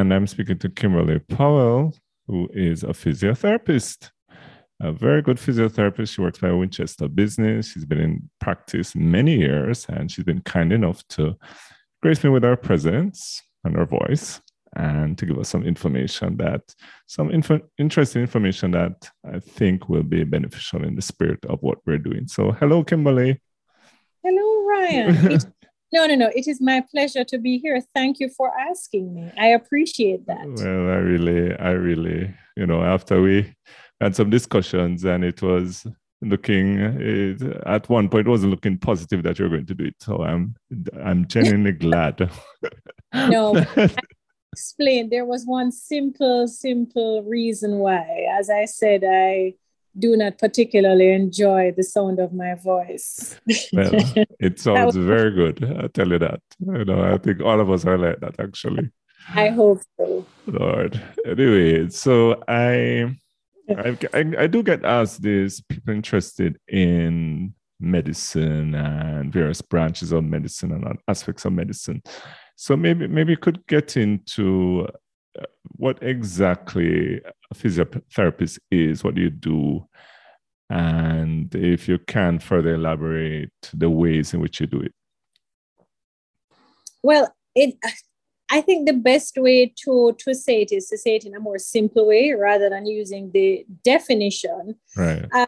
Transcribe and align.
And 0.00 0.14
I'm 0.14 0.26
speaking 0.26 0.58
to 0.60 0.70
Kimberley 0.70 1.18
Powell, 1.18 1.94
who 2.26 2.48
is 2.54 2.84
a 2.84 2.94
physiotherapist, 2.94 4.10
a 4.80 4.92
very 4.92 5.20
good 5.20 5.36
physiotherapist. 5.36 6.14
She 6.14 6.22
works 6.22 6.38
by 6.38 6.50
Winchester 6.52 7.06
Business. 7.06 7.70
She's 7.70 7.84
been 7.84 8.00
in 8.00 8.30
practice 8.40 8.94
many 8.94 9.36
years, 9.36 9.84
and 9.90 10.10
she's 10.10 10.24
been 10.24 10.40
kind 10.40 10.72
enough 10.72 11.06
to 11.08 11.36
grace 12.02 12.24
me 12.24 12.30
with 12.30 12.44
her 12.44 12.56
presence 12.56 13.42
and 13.62 13.76
her 13.76 13.84
voice 13.84 14.40
and 14.74 15.18
to 15.18 15.26
give 15.26 15.38
us 15.38 15.50
some 15.50 15.64
information 15.64 16.38
that 16.38 16.62
some 17.06 17.30
info, 17.30 17.60
interesting 17.76 18.22
information 18.22 18.70
that 18.70 19.10
I 19.30 19.38
think 19.38 19.90
will 19.90 20.02
be 20.02 20.24
beneficial 20.24 20.82
in 20.82 20.96
the 20.96 21.02
spirit 21.02 21.44
of 21.44 21.58
what 21.60 21.76
we're 21.84 21.98
doing. 21.98 22.26
So, 22.26 22.52
hello, 22.52 22.84
Kimberley. 22.84 23.38
Hello, 24.24 24.66
Ryan. 24.66 25.40
no, 25.92 26.06
no, 26.06 26.14
no. 26.14 26.30
It 26.34 26.46
is 26.46 26.60
my 26.60 26.84
pleasure 26.90 27.24
to 27.24 27.38
be 27.38 27.58
here. 27.58 27.80
Thank 27.94 28.20
you 28.20 28.28
for 28.28 28.52
asking 28.58 29.14
me. 29.14 29.30
I 29.38 29.48
appreciate 29.48 30.26
that. 30.26 30.46
Well, 30.46 30.88
I 30.88 30.98
really, 30.98 31.56
I 31.56 31.70
really, 31.70 32.34
you 32.56 32.66
know, 32.66 32.82
after 32.82 33.20
we 33.20 33.54
had 34.00 34.16
some 34.16 34.30
discussions 34.30 35.04
and 35.04 35.24
it 35.24 35.42
was 35.42 35.86
looking 36.22 36.78
it, 36.78 37.42
at 37.66 37.88
one 37.88 38.08
point 38.08 38.26
it 38.26 38.30
wasn't 38.30 38.50
looking 38.50 38.76
positive 38.78 39.22
that 39.22 39.38
you're 39.38 39.48
going 39.48 39.64
to 39.64 39.74
do 39.74 39.84
it 39.84 39.94
so 40.00 40.22
i'm 40.22 40.54
i'm 41.02 41.26
genuinely 41.26 41.72
glad 41.86 42.30
no 43.14 43.64
explain 44.52 45.08
there 45.08 45.24
was 45.24 45.44
one 45.46 45.72
simple 45.72 46.46
simple 46.46 47.22
reason 47.22 47.78
why 47.78 48.26
as 48.38 48.50
i 48.50 48.66
said 48.66 49.02
i 49.02 49.54
do 49.98 50.16
not 50.16 50.38
particularly 50.38 51.12
enjoy 51.12 51.72
the 51.76 51.82
sound 51.82 52.18
of 52.18 52.32
my 52.32 52.54
voice. 52.54 53.38
Well 53.72 53.90
it 54.40 54.60
sounds 54.60 54.96
very 54.96 55.32
good 55.32 55.64
i 55.64 55.86
tell 55.88 56.08
you 56.08 56.18
that. 56.18 56.40
You 56.60 56.84
know 56.84 57.02
i 57.02 57.18
think 57.18 57.40
all 57.40 57.60
of 57.60 57.70
us 57.70 57.84
are 57.84 57.98
like 57.98 58.20
that 58.20 58.38
actually. 58.38 58.90
I 59.34 59.48
hope 59.48 59.80
so. 59.98 60.26
Lord. 60.46 61.00
Anyway 61.26 61.88
so 61.88 62.42
i 62.48 63.16
I, 63.68 63.96
I, 64.36 64.46
do 64.48 64.64
get 64.64 64.84
asked 64.84 65.22
this 65.22 65.60
people 65.60 65.94
interested 65.94 66.58
in 66.66 67.54
medicine 67.78 68.74
and 68.74 69.32
various 69.32 69.62
branches 69.62 70.10
of 70.10 70.24
medicine 70.24 70.72
and 70.72 70.98
aspects 71.08 71.44
of 71.44 71.52
medicine. 71.52 72.02
So 72.56 72.76
maybe 72.76 73.06
maybe 73.06 73.32
you 73.32 73.38
could 73.38 73.66
get 73.66 73.96
into 73.96 74.86
what 75.76 76.02
exactly 76.02 77.20
a 77.50 77.54
physiotherapist 77.54 78.58
is, 78.70 79.02
what 79.02 79.14
do 79.14 79.22
you 79.22 79.30
do, 79.30 79.86
and 80.68 81.54
if 81.54 81.88
you 81.88 81.98
can 81.98 82.38
further 82.38 82.74
elaborate 82.74 83.50
the 83.74 83.90
ways 83.90 84.34
in 84.34 84.40
which 84.40 84.60
you 84.60 84.66
do 84.66 84.80
it. 84.80 84.92
Well, 87.02 87.34
it 87.54 87.74
I 88.50 88.60
think 88.60 88.86
the 88.86 88.94
best 88.94 89.36
way 89.36 89.72
to 89.84 90.14
to 90.18 90.34
say 90.34 90.62
it 90.62 90.72
is 90.72 90.88
to 90.88 90.98
say 90.98 91.16
it 91.16 91.24
in 91.24 91.34
a 91.34 91.40
more 91.40 91.58
simple 91.58 92.06
way 92.06 92.32
rather 92.32 92.68
than 92.68 92.86
using 92.86 93.30
the 93.32 93.64
definition. 93.84 94.76
Right. 94.96 95.26
Uh, 95.32 95.46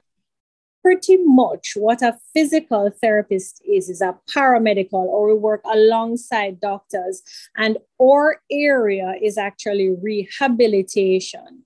pretty 0.82 1.16
much 1.24 1.72
what 1.76 2.02
a 2.02 2.16
physical 2.34 2.90
therapist 3.00 3.62
is 3.64 3.88
is 3.88 4.00
a 4.00 4.18
paramedical 4.34 5.04
or 5.04 5.28
we 5.28 5.34
work 5.34 5.62
alongside 5.72 6.60
doctors 6.60 7.22
and 7.56 7.78
our 8.00 8.40
area 8.50 9.14
is 9.22 9.38
actually 9.38 9.94
rehabilitation 10.02 11.62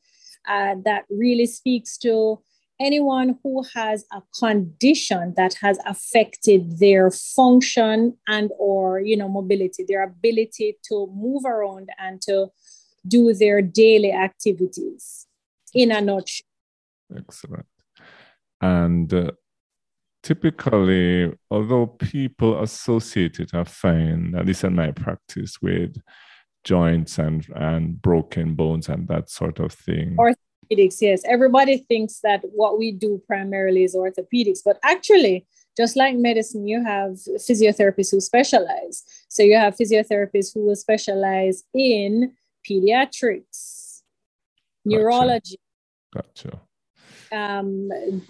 uh, 0.49 0.75
that 0.85 1.05
really 1.11 1.47
speaks 1.47 1.97
to 1.97 2.39
anyone 2.79 3.39
who 3.43 3.65
has 3.75 4.05
a 4.13 4.21
condition 4.39 5.33
that 5.37 5.55
has 5.55 5.79
affected 5.87 6.79
their 6.79 7.11
function 7.11 8.15
and 8.29 8.51
or 8.59 9.01
you 9.01 9.17
know 9.17 9.29
mobility 9.29 9.85
their 9.89 10.05
ability 10.05 10.77
to 10.87 11.09
move 11.15 11.45
around 11.47 11.89
and 11.99 12.21
to 12.21 12.49
do 13.09 13.33
their 13.33 13.63
daily 13.63 14.13
activities 14.13 15.27
in 15.73 15.93
a 15.93 16.01
nutshell. 16.01 16.45
Excellent 17.17 17.67
and 18.67 19.13
uh, 19.13 19.31
typically, 20.23 21.33
although 21.51 21.87
people 21.87 22.63
associate 22.63 23.39
it, 23.39 23.55
I 23.55 23.65
find, 23.65 24.35
at 24.37 24.47
least 24.47 24.65
in 24.65 24.75
my 24.75 24.91
practice, 24.91 25.61
with 25.63 25.97
joints 26.65 27.19
and, 27.19 27.47
and 27.55 28.01
broken 28.03 28.55
bones 28.55 28.89
and 28.89 29.07
that 29.09 29.31
sort 29.31 29.61
of 29.61 29.73
thing. 29.73 30.17
Orthopedics, 30.19 31.01
yes. 31.01 31.23
Everybody 31.25 31.79
thinks 31.79 32.21
that 32.25 32.41
what 32.43 32.79
we 32.79 32.91
do 32.91 33.23
primarily 33.27 33.85
is 33.85 33.95
orthopedics, 33.95 34.61
but 34.65 34.79
actually, 34.83 35.47
just 35.77 35.95
like 35.97 36.17
medicine, 36.17 36.67
you 36.67 36.83
have 36.83 37.11
physiotherapists 37.47 38.11
who 38.11 38.21
specialize. 38.21 39.05
So 39.29 39.43
you 39.43 39.57
have 39.57 39.77
physiotherapists 39.77 40.55
who 40.55 40.67
will 40.67 40.77
specialize 40.77 41.63
in 41.73 42.33
pediatrics, 42.69 44.03
neurology. 44.85 45.61
Gotcha 46.13 46.63
um, 47.33 47.89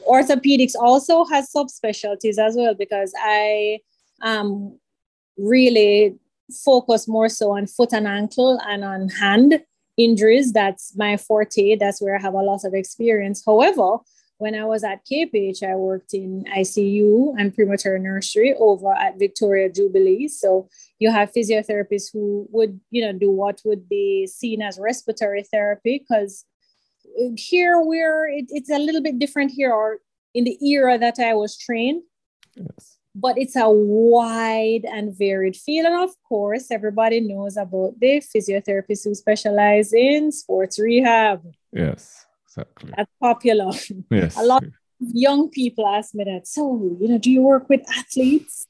orthopedics 0.09 0.75
also 0.79 1.25
has 1.25 1.51
subspecialties 1.55 2.39
as 2.39 2.57
well 2.57 2.75
because 2.75 3.13
I 3.19 3.81
um, 4.23 4.79
really 5.37 6.17
focus 6.65 7.09
more 7.09 7.29
so 7.29 7.53
on 7.57 7.67
foot 7.67 7.93
and 7.93 8.07
ankle 8.07 8.61
and 8.67 8.85
on 8.85 9.09
hand 9.09 9.63
injuries. 9.97 10.53
That's 10.53 10.97
my 10.97 11.17
forte. 11.17 11.77
That's 11.77 12.01
where 12.01 12.17
I 12.17 12.21
have 12.21 12.35
a 12.35 12.43
lot 12.43 12.65
of 12.65 12.75
experience. 12.75 13.43
However, 13.45 13.99
when 14.39 14.55
I 14.55 14.65
was 14.65 14.85
at 14.85 15.05
KPH, 15.11 15.63
I 15.63 15.75
worked 15.77 16.13
in 16.13 16.45
ICU 16.55 17.35
and 17.39 17.55
premature 17.55 17.99
nursery 17.99 18.55
over 18.59 18.93
at 18.93 19.19
Victoria 19.19 19.71
Jubilee. 19.71 20.29
So 20.29 20.69
you 20.99 21.11
have 21.11 21.33
physiotherapists 21.33 22.13
who 22.13 22.47
would, 22.51 22.79
you 22.91 23.03
know, 23.03 23.19
do 23.19 23.31
what 23.31 23.63
would 23.65 23.89
be 23.89 24.27
seen 24.27 24.61
as 24.61 24.79
respiratory 24.79 25.43
therapy 25.43 25.99
because 25.99 26.45
here 27.37 27.81
we're 27.81 28.29
it, 28.29 28.47
it's 28.49 28.71
a 28.71 28.79
little 28.79 29.03
bit 29.03 29.19
different 29.19 29.53
here 29.53 29.73
or 29.73 29.99
in 30.35 30.45
the 30.45 30.59
era 30.65 30.99
that 30.99 31.19
I 31.19 31.35
was 31.35 31.57
trained. 31.57 32.03
Yes. 32.55 32.99
But 33.15 33.39
it's 33.39 33.57
a 33.57 33.71
wide 33.71 34.85
and 34.85 35.17
varied 35.17 35.57
field. 35.57 35.87
And 35.87 36.03
of 36.03 36.11
course, 36.29 36.71
everybody 36.71 37.21
knows 37.21 37.57
about 37.57 37.99
the 37.99 38.21
physiotherapists 38.21 39.05
who 39.05 39.15
specialize 39.15 39.95
in 39.95 40.31
sports 40.31 40.79
rehab. 40.79 41.43
Yes, 41.73 42.27
exactly. 42.47 42.93
That's 42.95 43.11
popular. 43.19 43.73
Yes. 44.11 44.37
a 44.39 44.45
lot 44.45 44.65
of 44.65 44.73
young 45.01 45.49
people 45.49 45.87
ask 45.87 46.15
me 46.15 46.25
that. 46.25 46.47
So, 46.47 46.99
you 47.01 47.09
know, 47.09 47.19
do 47.19 47.31
you 47.31 47.41
work 47.41 47.71
with 47.71 47.81
athletes? 47.97 48.67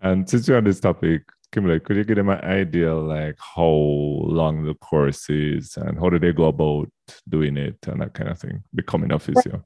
And 0.00 0.30
since 0.30 0.46
you're 0.46 0.58
on 0.58 0.64
this 0.64 0.78
topic, 0.78 1.22
Kimberley, 1.50 1.80
could 1.80 1.96
you 1.96 2.04
give 2.04 2.16
them 2.16 2.28
an 2.28 2.40
idea 2.44 2.94
like 2.94 3.36
how 3.38 3.64
long 3.64 4.64
the 4.64 4.74
course 4.74 5.28
is 5.28 5.76
and 5.76 5.98
how 5.98 6.08
do 6.08 6.18
they 6.18 6.32
go 6.32 6.44
about 6.44 6.88
doing 7.28 7.56
it 7.56 7.76
and 7.86 8.00
that 8.00 8.14
kind 8.14 8.30
of 8.30 8.38
thing, 8.38 8.62
becoming 8.74 9.12
a 9.12 9.18
physio? 9.18 9.64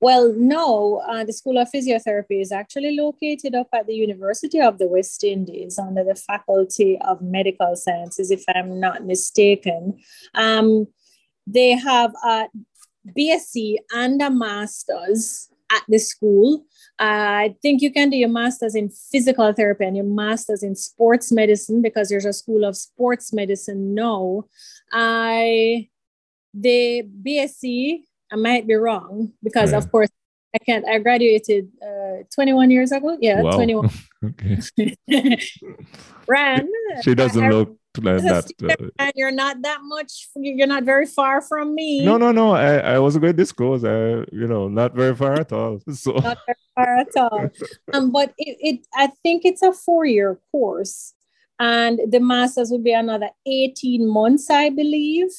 Well, 0.00 0.34
no, 0.36 1.00
uh, 1.08 1.22
the 1.22 1.32
School 1.32 1.58
of 1.58 1.68
Physiotherapy 1.70 2.40
is 2.40 2.50
actually 2.50 2.96
located 2.96 3.54
up 3.54 3.68
at 3.72 3.86
the 3.86 3.94
University 3.94 4.60
of 4.60 4.78
the 4.78 4.88
West 4.88 5.22
Indies 5.22 5.78
under 5.78 6.02
the 6.02 6.16
Faculty 6.16 6.98
of 7.02 7.22
Medical 7.22 7.76
Sciences, 7.76 8.32
if 8.32 8.42
I'm 8.52 8.80
not 8.80 9.06
mistaken. 9.06 10.00
Um, 10.34 10.88
they 11.46 11.70
have 11.70 12.12
a 12.24 12.46
BSc 13.16 13.76
and 13.92 14.20
a 14.20 14.28
master's 14.28 15.48
at 15.72 15.82
the 15.88 15.98
school. 15.98 16.64
I 16.98 17.54
think 17.62 17.80
you 17.80 17.92
can 17.92 18.10
do 18.10 18.16
your 18.16 18.28
master's 18.28 18.74
in 18.74 18.90
physical 18.90 19.52
therapy 19.52 19.84
and 19.84 19.96
your 19.96 20.04
master's 20.04 20.64
in 20.64 20.74
sports 20.74 21.32
medicine 21.32 21.80
because 21.80 22.08
there's 22.08 22.24
a 22.24 22.32
school 22.32 22.64
of 22.64 22.76
sports 22.76 23.32
medicine 23.32 23.94
now. 23.94 24.44
I 24.92 25.88
the 26.54 27.02
BSc, 27.22 28.02
I 28.30 28.36
might 28.36 28.66
be 28.66 28.74
wrong 28.74 29.32
because 29.42 29.72
of 29.72 29.90
course 29.90 30.10
I 30.54 30.58
can't. 30.58 30.86
I 30.86 30.98
graduated 30.98 31.68
uh, 31.82 32.24
21 32.34 32.70
years 32.70 32.92
ago. 32.92 33.16
Yeah, 33.20 33.40
wow. 33.40 33.52
21. 33.52 33.90
okay. 34.24 34.58
Ran. 36.28 36.68
She 37.02 37.14
doesn't 37.14 37.42
I, 37.42 37.48
look 37.50 37.76
like 38.00 38.22
that. 38.22 38.50
Uh, 38.62 38.88
and 38.98 39.12
you're 39.16 39.30
not 39.30 39.62
that 39.62 39.78
much. 39.82 40.28
You're 40.36 40.66
not 40.66 40.84
very 40.84 41.06
far 41.06 41.40
from 41.40 41.74
me. 41.74 42.04
No, 42.04 42.18
no, 42.18 42.32
no. 42.32 42.52
I, 42.52 42.94
I 42.94 42.98
was 42.98 43.16
going 43.16 43.32
to 43.32 43.36
disclose. 43.36 43.84
I, 43.84 44.24
you 44.30 44.46
know, 44.46 44.68
not 44.68 44.94
very 44.94 45.16
far 45.16 45.34
at 45.34 45.52
all. 45.52 45.80
So. 45.92 46.12
Not 46.12 46.38
very 46.46 46.56
far 46.74 46.96
at 46.98 47.16
all. 47.16 47.50
um, 47.94 48.12
but 48.12 48.34
it, 48.36 48.56
it, 48.60 48.86
I 48.94 49.08
think 49.22 49.44
it's 49.44 49.62
a 49.62 49.72
four-year 49.72 50.38
course, 50.50 51.14
and 51.58 51.98
the 52.10 52.20
masters 52.20 52.70
will 52.70 52.82
be 52.82 52.92
another 52.92 53.30
18 53.46 54.06
months, 54.06 54.50
I 54.50 54.68
believe. 54.68 55.30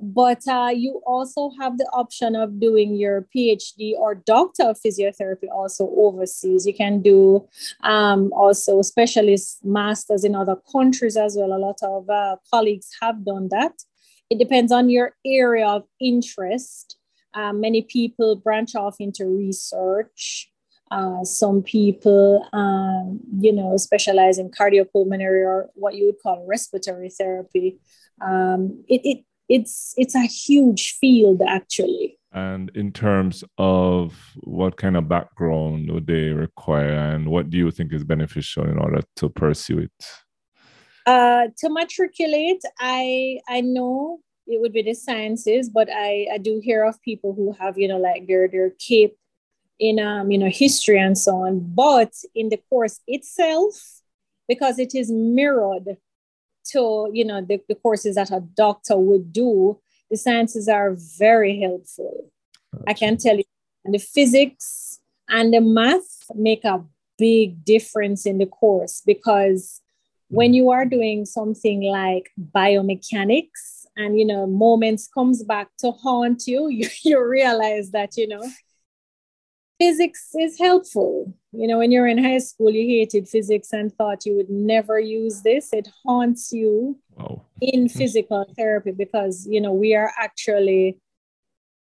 But 0.00 0.46
uh, 0.48 0.70
you 0.74 1.02
also 1.06 1.50
have 1.60 1.78
the 1.78 1.88
option 1.92 2.36
of 2.36 2.60
doing 2.60 2.94
your 2.94 3.26
PhD 3.34 3.94
or 3.98 4.14
doctor 4.14 4.64
of 4.64 4.78
physiotherapy 4.84 5.48
also 5.52 5.90
overseas. 5.96 6.66
You 6.66 6.74
can 6.74 7.02
do 7.02 7.48
um, 7.82 8.32
also 8.32 8.82
specialist 8.82 9.64
masters 9.64 10.24
in 10.24 10.34
other 10.34 10.56
countries 10.70 11.16
as 11.16 11.36
well. 11.36 11.52
A 11.52 11.58
lot 11.58 11.78
of 11.82 12.08
uh, 12.08 12.36
colleagues 12.52 12.88
have 13.00 13.24
done 13.24 13.48
that. 13.50 13.72
It 14.30 14.38
depends 14.38 14.72
on 14.72 14.90
your 14.90 15.14
area 15.26 15.66
of 15.66 15.84
interest. 16.00 16.96
Uh, 17.34 17.52
many 17.52 17.82
people 17.82 18.36
branch 18.36 18.74
off 18.74 18.96
into 19.00 19.26
research. 19.26 20.50
Uh, 20.90 21.24
some 21.24 21.62
people, 21.62 22.46
um, 22.52 23.18
you 23.40 23.52
know, 23.52 23.76
specialize 23.76 24.38
in 24.38 24.50
cardiopulmonary 24.50 25.44
or 25.44 25.70
what 25.74 25.94
you 25.94 26.06
would 26.06 26.20
call 26.22 26.46
respiratory 26.46 27.10
therapy. 27.10 27.78
Um, 28.20 28.84
it, 28.88 29.00
it 29.04 29.24
it's 29.48 29.94
it's 29.96 30.14
a 30.14 30.26
huge 30.26 30.92
field 30.92 31.42
actually. 31.46 32.18
And 32.32 32.70
in 32.74 32.90
terms 32.90 33.44
of 33.58 34.18
what 34.42 34.76
kind 34.76 34.96
of 34.96 35.08
background 35.08 35.92
would 35.92 36.08
they 36.08 36.30
require, 36.30 37.12
and 37.14 37.28
what 37.28 37.48
do 37.48 37.56
you 37.56 37.70
think 37.70 37.92
is 37.92 38.02
beneficial 38.02 38.64
in 38.64 38.76
order 38.76 39.02
to 39.16 39.28
pursue 39.28 39.78
it? 39.78 40.06
Uh, 41.06 41.48
to 41.58 41.68
matriculate, 41.70 42.62
I 42.80 43.38
I 43.48 43.60
know 43.60 44.20
it 44.46 44.60
would 44.60 44.72
be 44.72 44.82
the 44.82 44.94
sciences, 44.94 45.68
but 45.68 45.88
I 45.90 46.26
I 46.32 46.38
do 46.38 46.60
hear 46.62 46.84
of 46.84 47.00
people 47.02 47.34
who 47.34 47.52
have 47.52 47.78
you 47.78 47.86
know 47.86 47.98
like 47.98 48.26
their 48.26 48.48
their 48.48 48.70
CAPE 48.70 49.16
in 49.78 50.00
um 50.00 50.30
you 50.30 50.38
know 50.38 50.48
history 50.48 50.98
and 50.98 51.16
so 51.16 51.36
on. 51.36 51.60
But 51.60 52.12
in 52.34 52.48
the 52.48 52.60
course 52.68 53.00
itself, 53.06 53.74
because 54.48 54.78
it 54.78 54.94
is 54.94 55.10
mirrored 55.10 55.98
to 56.72 57.10
you 57.12 57.24
know 57.24 57.40
the, 57.40 57.60
the 57.68 57.74
courses 57.74 58.16
that 58.16 58.30
a 58.30 58.40
doctor 58.40 58.96
would 58.96 59.32
do, 59.32 59.78
the 60.10 60.16
sciences 60.16 60.68
are 60.68 60.96
very 61.18 61.60
helpful. 61.60 62.30
Gotcha. 62.72 62.84
I 62.88 62.92
can 62.94 63.16
tell 63.16 63.36
you, 63.36 63.44
and 63.84 63.94
the 63.94 63.98
physics 63.98 65.00
and 65.28 65.52
the 65.52 65.60
math 65.60 66.30
make 66.34 66.64
a 66.64 66.84
big 67.18 67.64
difference 67.64 68.26
in 68.26 68.38
the 68.38 68.46
course 68.46 69.02
because 69.04 69.80
when 70.28 70.52
mm. 70.52 70.56
you 70.56 70.70
are 70.70 70.84
doing 70.84 71.24
something 71.24 71.82
like 71.82 72.30
biomechanics 72.54 73.86
and 73.96 74.18
you 74.18 74.26
know 74.26 74.46
moments 74.46 75.08
comes 75.08 75.44
back 75.44 75.68
to 75.78 75.92
haunt 75.92 76.46
you 76.46 76.68
you, 76.68 76.88
you 77.04 77.24
realize 77.24 77.90
that 77.90 78.16
you 78.16 78.26
know 78.26 78.42
physics 79.78 80.30
is 80.38 80.58
helpful. 80.58 81.34
You 81.52 81.68
know 81.68 81.78
when 81.78 81.90
you're 81.90 82.06
in 82.06 82.22
high 82.22 82.38
school 82.38 82.70
you 82.70 82.86
hated 82.86 83.28
physics 83.28 83.72
and 83.72 83.92
thought 83.92 84.26
you 84.26 84.34
would 84.36 84.50
never 84.50 84.98
use 84.98 85.42
this. 85.42 85.72
It 85.72 85.88
haunts 86.04 86.52
you 86.52 86.98
wow. 87.16 87.42
in 87.60 87.88
physical 87.88 88.46
therapy 88.56 88.92
because 88.92 89.46
you 89.48 89.60
know 89.60 89.72
we 89.72 89.94
are 89.94 90.12
actually 90.18 90.98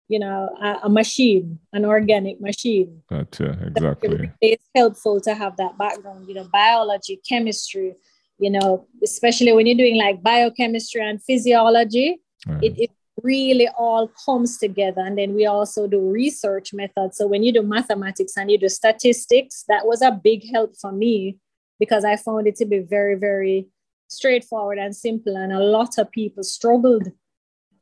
you 0.09 0.21
know 0.21 0.49
a, 0.63 0.81
a 0.85 0.89
machine 0.89 1.59
an 1.73 1.85
organic 1.85 2.41
machine. 2.41 3.03
Gotcha. 3.11 3.59
Exactly. 3.67 4.31
it's 4.41 4.69
helpful 4.75 5.21
to 5.23 5.35
have 5.35 5.57
that 5.57 5.77
background 5.79 6.29
you 6.29 6.35
know 6.35 6.49
biology 6.53 7.21
chemistry 7.29 7.97
you 8.39 8.51
know, 8.51 8.87
especially 9.03 9.53
when 9.53 9.67
you're 9.67 9.77
doing 9.77 9.97
like 9.97 10.23
biochemistry 10.23 11.01
and 11.01 11.23
physiology, 11.23 12.21
mm. 12.47 12.63
it, 12.63 12.79
it 12.79 12.91
really 13.23 13.69
all 13.77 14.09
comes 14.25 14.59
together. 14.59 15.01
And 15.01 15.19
then 15.19 15.35
we 15.35 15.47
also 15.47 15.87
do 15.87 16.01
research 16.01 16.73
methods. 16.73 17.17
So 17.17 17.27
when 17.27 17.43
you 17.43 17.53
do 17.53 17.63
mathematics 17.63 18.37
and 18.37 18.51
you 18.51 18.59
do 18.59 18.69
statistics, 18.69 19.65
that 19.69 19.87
was 19.87 20.03
a 20.03 20.11
big 20.11 20.51
help 20.51 20.77
for 20.77 20.93
me 20.93 21.39
because 21.79 22.05
I 22.05 22.17
found 22.17 22.47
it 22.47 22.57
to 22.57 22.67
be 22.67 22.81
very, 22.81 23.15
very 23.15 23.69
straightforward 24.09 24.79
and 24.79 24.95
simple. 24.95 25.37
And 25.37 25.53
a 25.53 25.61
lot 25.61 25.99
of 25.99 26.11
people 26.11 26.43
struggled. 26.43 27.09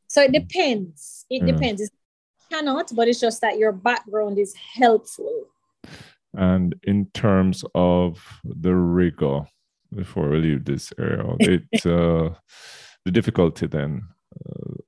So 0.08 0.22
it 0.22 0.32
depends. 0.32 1.26
It 1.30 1.42
mm. 1.42 1.46
depends. 1.46 1.82
It 1.82 1.90
cannot, 2.50 2.92
but 2.94 3.08
it's 3.08 3.20
just 3.20 3.40
that 3.40 3.58
your 3.58 3.72
background 3.72 4.38
is 4.38 4.54
helpful. 4.54 5.46
And 6.32 6.74
in 6.82 7.06
terms 7.12 7.64
of 7.74 8.40
the 8.44 8.74
rigor, 8.74 9.46
before 9.94 10.28
we 10.28 10.38
leave 10.38 10.64
this 10.64 10.92
area. 10.98 11.24
It 11.40 11.86
uh, 11.86 12.34
the 13.04 13.10
difficulty 13.12 13.66
then 13.66 14.02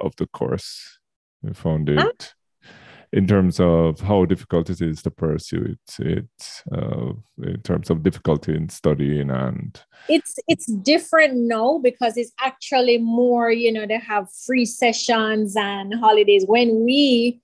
of 0.00 0.14
the 0.16 0.26
course. 0.26 0.98
We 1.42 1.52
found 1.52 1.88
it 1.88 1.98
huh? 1.98 2.68
in 3.12 3.26
terms 3.26 3.60
of 3.60 4.00
how 4.00 4.24
difficult 4.24 4.70
it 4.70 4.80
is 4.80 5.02
to 5.02 5.10
pursue 5.10 5.76
it. 5.76 6.06
It 6.06 6.64
uh, 6.72 7.12
in 7.42 7.60
terms 7.62 7.90
of 7.90 8.02
difficulty 8.02 8.54
in 8.54 8.68
studying 8.68 9.30
and 9.30 9.80
it's 10.08 10.38
it's 10.48 10.66
different 10.66 11.34
now 11.36 11.78
because 11.82 12.16
it's 12.16 12.32
actually 12.40 12.98
more. 12.98 13.50
You 13.50 13.72
know, 13.72 13.86
they 13.86 13.98
have 13.98 14.32
free 14.46 14.64
sessions 14.66 15.56
and 15.56 15.94
holidays. 15.94 16.44
When 16.46 16.84
we 16.84 17.40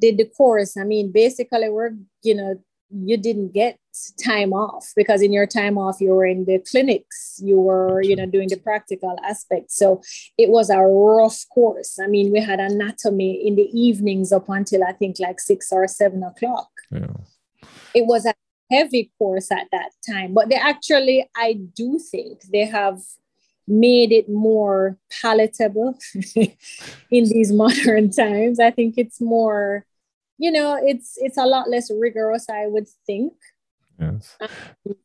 did 0.00 0.18
the 0.18 0.26
course, 0.26 0.76
I 0.76 0.84
mean, 0.84 1.12
basically 1.12 1.68
we're 1.68 1.92
you 2.22 2.34
know 2.34 2.60
you 2.90 3.16
didn't 3.16 3.52
get 3.52 3.78
time 4.22 4.52
off 4.52 4.92
because 4.94 5.22
in 5.22 5.32
your 5.32 5.46
time 5.46 5.76
off 5.78 6.00
you 6.00 6.10
were 6.10 6.26
in 6.26 6.44
the 6.44 6.58
clinics 6.70 7.40
you 7.42 7.58
were 7.58 8.00
you 8.02 8.14
know 8.14 8.26
doing 8.26 8.48
the 8.48 8.56
practical 8.56 9.16
aspect. 9.24 9.70
So 9.70 10.02
it 10.38 10.50
was 10.50 10.70
a 10.70 10.80
rough 10.80 11.44
course. 11.52 11.98
I 12.02 12.06
mean 12.06 12.32
we 12.32 12.40
had 12.40 12.60
anatomy 12.60 13.46
in 13.46 13.56
the 13.56 13.68
evenings 13.72 14.32
up 14.32 14.48
until 14.48 14.84
i 14.84 14.92
think 14.92 15.16
like 15.18 15.40
six 15.40 15.72
or 15.72 15.86
seven 15.88 16.22
o'clock. 16.22 16.68
Yeah. 16.90 17.16
it 17.94 18.06
was 18.06 18.26
a 18.26 18.34
heavy 18.70 19.12
course 19.18 19.52
at 19.52 19.68
that 19.70 19.90
time 20.08 20.34
but 20.34 20.48
they 20.48 20.56
actually 20.56 21.24
i 21.36 21.52
do 21.52 22.00
think 22.00 22.42
they 22.52 22.64
have 22.64 22.98
made 23.68 24.12
it 24.12 24.28
more 24.28 24.96
palatable 25.20 25.98
in 26.36 27.24
these 27.24 27.52
modern 27.64 28.10
times. 28.10 28.60
I 28.60 28.70
think 28.70 28.94
it's 28.96 29.20
more 29.20 29.84
you 30.38 30.50
know 30.50 30.78
it's 30.82 31.14
it's 31.18 31.38
a 31.38 31.46
lot 31.46 31.68
less 31.68 31.90
rigorous 31.90 32.48
i 32.50 32.66
would 32.66 32.88
think. 33.06 33.32
Yes. 33.98 34.36
Um, 34.42 34.48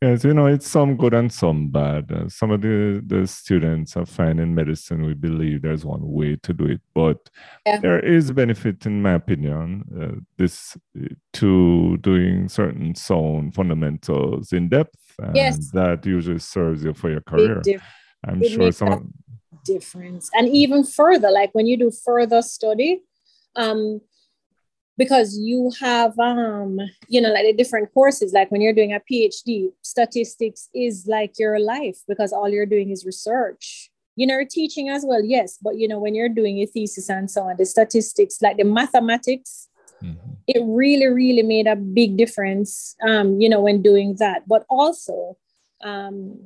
yes 0.01 0.23
you 0.25 0.33
know 0.33 0.47
it's 0.47 0.67
some 0.67 0.97
good 0.97 1.13
and 1.13 1.31
some 1.31 1.69
bad. 1.69 2.11
Uh, 2.11 2.27
some 2.27 2.51
of 2.51 2.61
the 2.61 3.01
the 3.05 3.25
students 3.25 3.95
are 3.95 4.05
fine 4.05 4.37
in 4.37 4.53
medicine. 4.53 5.05
We 5.05 5.13
believe 5.13 5.61
there's 5.61 5.85
one 5.85 6.01
way 6.03 6.35
to 6.43 6.53
do 6.53 6.65
it 6.65 6.81
but 6.93 7.29
yeah. 7.65 7.79
there 7.79 8.01
is 8.01 8.31
benefit 8.33 8.85
in 8.85 9.01
my 9.01 9.13
opinion 9.13 9.85
uh, 9.97 10.19
this 10.37 10.75
to 11.33 11.97
doing 11.97 12.49
certain 12.49 12.93
sound 12.95 13.55
fundamentals 13.55 14.51
in 14.51 14.67
depth 14.67 14.99
and 15.19 15.35
yes. 15.37 15.71
that 15.71 16.05
usually 16.05 16.39
serves 16.39 16.83
you 16.83 16.93
for 16.93 17.09
your 17.09 17.21
career. 17.21 17.61
i'm 18.27 18.43
it 18.43 18.49
sure 18.49 18.71
some 18.73 19.13
difference. 19.63 20.29
And 20.33 20.47
even 20.49 20.83
further 20.83 21.29
like 21.31 21.53
when 21.53 21.67
you 21.67 21.77
do 21.77 21.91
further 21.91 22.41
study 22.41 23.01
um 23.55 23.99
because 24.97 25.37
you 25.37 25.71
have 25.79 26.17
um 26.19 26.79
you 27.07 27.21
know 27.21 27.31
like 27.31 27.45
the 27.45 27.53
different 27.53 27.93
courses. 27.93 28.33
Like 28.33 28.51
when 28.51 28.61
you're 28.61 28.73
doing 28.73 28.93
a 28.93 29.01
phd 29.11 29.71
statistics 29.81 30.69
is 30.73 31.07
like 31.07 31.39
your 31.39 31.59
life 31.59 31.99
because 32.07 32.33
all 32.33 32.49
you're 32.49 32.65
doing 32.65 32.91
is 32.91 33.05
research. 33.05 33.89
You 34.15 34.27
know 34.27 34.41
teaching 34.47 34.89
as 34.89 35.05
well 35.07 35.23
yes 35.23 35.57
but 35.61 35.77
you 35.77 35.87
know 35.87 35.97
when 35.97 36.13
you're 36.13 36.29
doing 36.29 36.57
a 36.59 36.65
thesis 36.65 37.09
and 37.09 37.31
so 37.31 37.43
on 37.43 37.55
the 37.57 37.65
statistics 37.65 38.41
like 38.41 38.57
the 38.57 38.65
mathematics 38.65 39.69
mm-hmm. 40.03 40.33
it 40.47 40.61
really 40.63 41.07
really 41.07 41.41
made 41.41 41.65
a 41.65 41.77
big 41.77 42.17
difference 42.17 42.95
um 43.07 43.39
you 43.39 43.49
know 43.49 43.61
when 43.61 43.81
doing 43.81 44.15
that. 44.19 44.47
But 44.47 44.65
also 44.69 45.37
um 45.81 46.37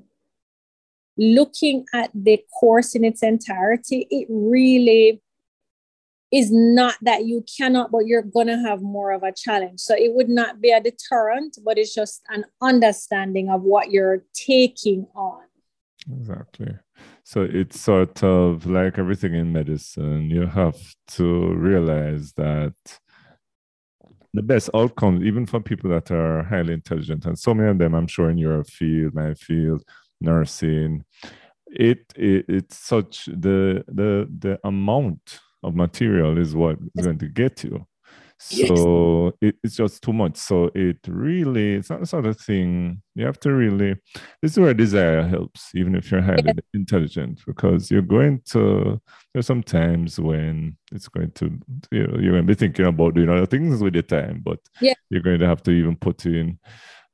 looking 1.18 1.86
at 1.94 2.12
the 2.14 2.40
course 2.60 2.94
in 2.94 3.04
its 3.04 3.24
entirety 3.24 4.08
it 4.12 4.28
really 4.30 5.22
is 6.32 6.52
not 6.52 6.96
that 7.02 7.26
you 7.26 7.44
cannot, 7.58 7.92
but 7.92 8.06
you're 8.08 8.22
going 8.22 8.48
to 8.48 8.58
have 8.58 8.82
more 8.82 9.12
of 9.12 9.24
a 9.24 9.32
challenge. 9.32 9.80
So 9.80 9.96
it 9.96 10.14
would 10.14 10.30
not 10.30 10.62
be 10.62 10.72
a 10.72 10.82
deterrent, 10.82 11.58
but 11.64 11.78
it's 11.78 11.94
just 11.94 12.24
an 12.30 12.46
understanding 12.62 13.50
of 13.50 13.62
what 13.62 13.92
you're 13.92 14.24
taking 14.34 15.08
on. 15.16 15.44
Exactly. 16.12 16.74
So 17.24 17.42
it's 17.42 17.80
sort 17.80 18.24
of 18.24 18.66
like 18.66 19.00
everything 19.00 19.34
in 19.34 19.52
medicine, 19.52 20.30
you 20.30 20.46
have 20.46 20.78
to 21.10 21.54
realize 21.54 22.34
that 22.34 22.74
the 24.34 24.44
best 24.44 24.70
outcomes, 24.74 25.24
even 25.24 25.46
for 25.46 25.60
people 25.60 25.90
that 25.92 26.12
are 26.12 26.44
highly 26.44 26.74
intelligent, 26.74 27.26
and 27.26 27.40
so 27.40 27.54
many 27.54 27.70
of 27.70 27.78
them, 27.78 27.96
I'm 27.96 28.08
sure, 28.08 28.30
in 28.30 28.38
your 28.38 28.64
field, 28.66 29.16
my 29.16 29.34
field, 29.34 29.84
nursing, 30.20 31.06
it, 31.68 32.00
it 32.16 32.46
it's 32.48 32.78
such 32.78 33.26
the 33.26 33.84
the 33.88 34.30
the 34.40 34.60
amount 34.64 35.40
of 35.66 35.76
material 35.76 36.38
is 36.38 36.56
what 36.56 36.78
is 36.96 37.06
going 37.06 37.20
to 37.20 37.28
get 37.28 37.64
you. 37.64 37.86
So 38.38 39.34
yes. 39.42 39.54
it, 39.54 39.56
it's 39.64 39.76
just 39.78 40.04
too 40.04 40.12
much. 40.12 40.36
So 40.36 40.70
it 40.76 40.98
really, 41.08 41.76
it's 41.76 41.90
not 41.90 42.02
the 42.02 42.06
sort 42.06 42.26
of 42.26 42.38
thing 42.38 43.02
you 43.16 43.26
have 43.26 43.40
to 43.40 43.54
really, 43.54 43.96
this 44.42 44.52
is 44.52 44.60
where 44.60 44.74
desire 44.74 45.26
helps, 45.26 45.74
even 45.74 45.96
if 45.96 46.12
you're 46.12 46.22
highly 46.22 46.44
yeah. 46.46 46.54
intelligent, 46.74 47.40
because 47.48 47.90
you're 47.90 48.02
going 48.02 48.42
to, 48.48 49.00
there's 49.34 49.48
some 49.48 49.64
times 49.64 50.20
when 50.20 50.76
it's 50.92 51.08
going 51.08 51.32
to, 51.32 51.46
you 51.92 52.08
know, 52.08 52.20
you're 52.20 52.34
going 52.34 52.46
to 52.46 52.48
be 52.48 52.56
thinking 52.56 52.86
about 52.86 53.16
doing 53.16 53.30
other 53.30 53.46
things 53.46 53.82
with 53.82 53.96
your 53.96 54.04
time, 54.04 54.42
but 54.44 54.60
yeah. 54.82 54.96
you're 55.10 55.24
going 55.24 55.40
to 55.40 55.48
have 55.48 55.64
to 55.64 55.72
even 55.72 55.96
put 55.96 56.26
in 56.26 56.60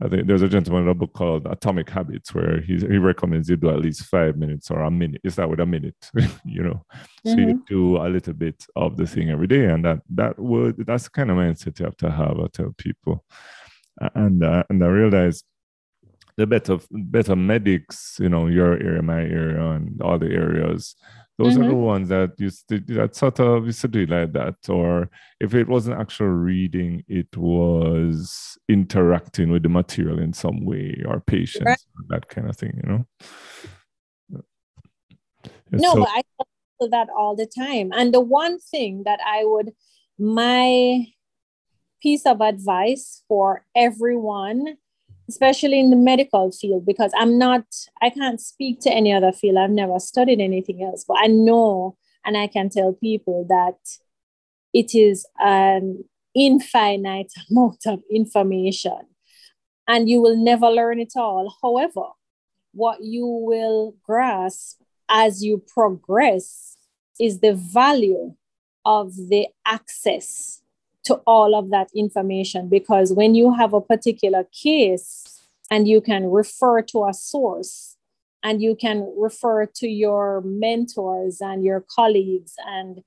I 0.03 0.09
think 0.09 0.25
there's 0.25 0.41
a 0.41 0.49
gentleman 0.49 0.83
in 0.83 0.89
a 0.89 0.95
book 0.95 1.13
called 1.13 1.45
Atomic 1.45 1.89
Habits 1.89 2.33
where 2.33 2.59
he 2.61 2.77
he 2.77 2.97
recommends 2.97 3.49
you 3.49 3.55
do 3.55 3.69
at 3.69 3.81
least 3.81 4.05
five 4.05 4.35
minutes 4.35 4.71
or 4.71 4.81
a 4.81 4.89
minute. 4.89 5.21
Is 5.23 5.35
that 5.35 5.49
with 5.49 5.59
a 5.59 5.65
minute, 5.65 6.09
you 6.45 6.63
know? 6.63 6.83
Mm-hmm. 7.25 7.29
So 7.29 7.37
you 7.37 7.45
mm-hmm. 7.47 7.65
do 7.67 7.97
a 7.97 8.07
little 8.09 8.33
bit 8.33 8.65
of 8.75 8.97
the 8.97 9.05
thing 9.05 9.29
every 9.29 9.47
day, 9.47 9.65
and 9.65 9.85
that 9.85 9.99
that 10.09 10.39
would 10.39 10.85
that's 10.87 11.03
the 11.03 11.09
kind 11.11 11.29
of 11.29 11.37
mindset 11.37 11.79
you 11.79 11.85
have 11.85 11.97
to 11.97 12.09
have. 12.09 12.39
I 12.39 12.47
tell 12.51 12.73
people, 12.77 13.23
and 14.15 14.43
uh, 14.43 14.63
and 14.69 14.83
I 14.83 14.87
realize 14.87 15.43
the 16.37 16.47
better 16.47 16.79
better 16.89 17.35
medics, 17.35 18.17
you 18.19 18.29
know, 18.29 18.47
your 18.47 18.73
area, 18.73 19.03
my 19.03 19.21
area, 19.21 19.63
and 19.71 20.01
all 20.01 20.17
the 20.17 20.31
areas, 20.31 20.95
those 21.41 21.53
mm-hmm. 21.53 21.63
are 21.63 21.67
the 21.67 21.73
mm-hmm. 21.73 21.81
ones 21.81 22.09
that 22.09 22.39
used 22.39 22.69
to 22.69 22.79
that 22.79 23.15
sort 23.15 23.39
of 23.39 23.65
used 23.65 23.81
to 23.81 23.87
do 23.87 24.05
like 24.05 24.31
that. 24.33 24.57
Or 24.69 25.09
if 25.39 25.53
it 25.53 25.67
wasn't 25.67 25.99
actual 25.99 26.27
reading, 26.27 27.03
it 27.07 27.35
was 27.35 28.57
interacting 28.69 29.49
with 29.49 29.63
the 29.63 29.69
material 29.69 30.19
in 30.19 30.33
some 30.33 30.65
way 30.65 31.01
or 31.07 31.19
patience, 31.19 31.65
right. 31.65 31.79
that 32.09 32.27
kind 32.27 32.49
of 32.49 32.57
thing, 32.57 32.79
you 32.83 32.89
know. 32.89 33.05
No, 35.71 35.93
so, 35.93 35.99
but 36.01 36.09
I 36.09 36.21
do 36.79 36.89
that 36.89 37.07
all 37.17 37.35
the 37.35 37.47
time. 37.47 37.91
And 37.93 38.13
the 38.13 38.19
one 38.19 38.59
thing 38.59 39.03
that 39.05 39.19
I 39.25 39.43
would 39.45 39.71
my 40.19 41.05
piece 42.01 42.25
of 42.25 42.41
advice 42.41 43.23
for 43.27 43.65
everyone 43.75 44.77
especially 45.29 45.79
in 45.79 45.89
the 45.89 45.95
medical 45.95 46.51
field 46.51 46.85
because 46.85 47.11
i'm 47.17 47.37
not 47.37 47.63
i 48.01 48.09
can't 48.09 48.41
speak 48.41 48.79
to 48.79 48.91
any 48.91 49.13
other 49.13 49.31
field. 49.31 49.57
I've 49.57 49.69
never 49.69 49.99
studied 49.99 50.41
anything 50.41 50.83
else 50.83 51.05
but 51.07 51.17
i 51.19 51.27
know 51.27 51.97
and 52.25 52.37
i 52.37 52.47
can 52.47 52.69
tell 52.69 52.93
people 52.93 53.45
that 53.49 53.77
it 54.73 54.95
is 54.95 55.25
an 55.39 56.03
infinite 56.33 57.31
amount 57.51 57.85
of 57.85 58.01
information 58.09 58.99
and 59.87 60.09
you 60.09 60.21
will 60.21 60.37
never 60.37 60.67
learn 60.67 60.99
it 60.99 61.13
all. 61.15 61.53
However 61.61 62.07
what 62.73 63.03
you 63.03 63.25
will 63.25 63.95
grasp 64.03 64.81
as 65.09 65.43
you 65.43 65.61
progress 65.67 66.77
is 67.19 67.41
the 67.41 67.53
value 67.53 68.33
of 68.85 69.13
the 69.15 69.47
access 69.65 70.60
to 71.05 71.15
all 71.25 71.55
of 71.55 71.69
that 71.71 71.89
information 71.95 72.69
because 72.69 73.13
when 73.13 73.35
you 73.35 73.53
have 73.53 73.73
a 73.73 73.81
particular 73.81 74.45
case 74.51 75.47
and 75.69 75.87
you 75.87 76.01
can 76.01 76.29
refer 76.29 76.81
to 76.81 77.05
a 77.05 77.13
source 77.13 77.97
and 78.43 78.61
you 78.61 78.75
can 78.75 79.11
refer 79.17 79.65
to 79.65 79.87
your 79.87 80.41
mentors 80.41 81.41
and 81.41 81.63
your 81.63 81.85
colleagues 81.95 82.53
and 82.65 83.01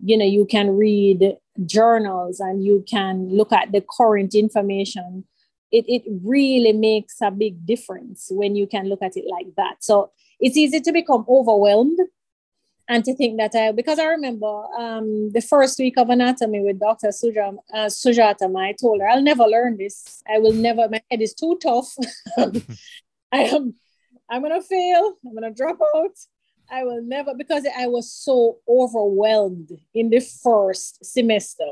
you 0.00 0.16
know 0.16 0.24
you 0.24 0.44
can 0.44 0.76
read 0.76 1.36
journals 1.64 2.40
and 2.40 2.64
you 2.64 2.84
can 2.88 3.28
look 3.28 3.52
at 3.52 3.72
the 3.72 3.84
current 3.96 4.34
information 4.34 5.24
it, 5.72 5.86
it 5.88 6.02
really 6.22 6.72
makes 6.72 7.20
a 7.22 7.30
big 7.30 7.64
difference 7.64 8.28
when 8.30 8.54
you 8.54 8.66
can 8.66 8.88
look 8.88 9.02
at 9.02 9.16
it 9.16 9.24
like 9.26 9.46
that. 9.56 9.76
So 9.80 10.10
it's 10.38 10.56
easy 10.56 10.80
to 10.80 10.92
become 10.92 11.24
overwhelmed 11.28 11.98
and 12.88 13.04
to 13.04 13.14
think 13.14 13.38
that 13.38 13.54
I, 13.54 13.72
because 13.72 13.98
I 13.98 14.06
remember 14.06 14.64
um, 14.78 15.30
the 15.30 15.40
first 15.40 15.78
week 15.78 15.94
of 15.98 16.10
anatomy 16.10 16.60
with 16.60 16.80
Dr. 16.80 17.08
Suja, 17.08 17.56
uh, 17.72 17.86
Sujata, 17.86 18.54
I 18.58 18.74
told 18.80 19.00
her, 19.00 19.08
I'll 19.08 19.22
never 19.22 19.44
learn 19.44 19.76
this. 19.76 20.22
I 20.28 20.38
will 20.38 20.52
never, 20.52 20.88
my 20.88 21.00
head 21.10 21.22
is 21.22 21.34
too 21.34 21.58
tough. 21.62 21.94
I 23.32 23.42
am, 23.44 23.74
I'm 24.28 24.42
going 24.42 24.60
to 24.60 24.66
fail. 24.66 25.14
I'm 25.24 25.32
going 25.32 25.42
to 25.42 25.56
drop 25.56 25.78
out. 25.96 26.16
I 26.70 26.84
will 26.84 27.02
never, 27.02 27.34
because 27.34 27.66
I 27.78 27.86
was 27.86 28.10
so 28.10 28.58
overwhelmed 28.68 29.70
in 29.94 30.10
the 30.10 30.20
first 30.20 31.04
semester. 31.04 31.70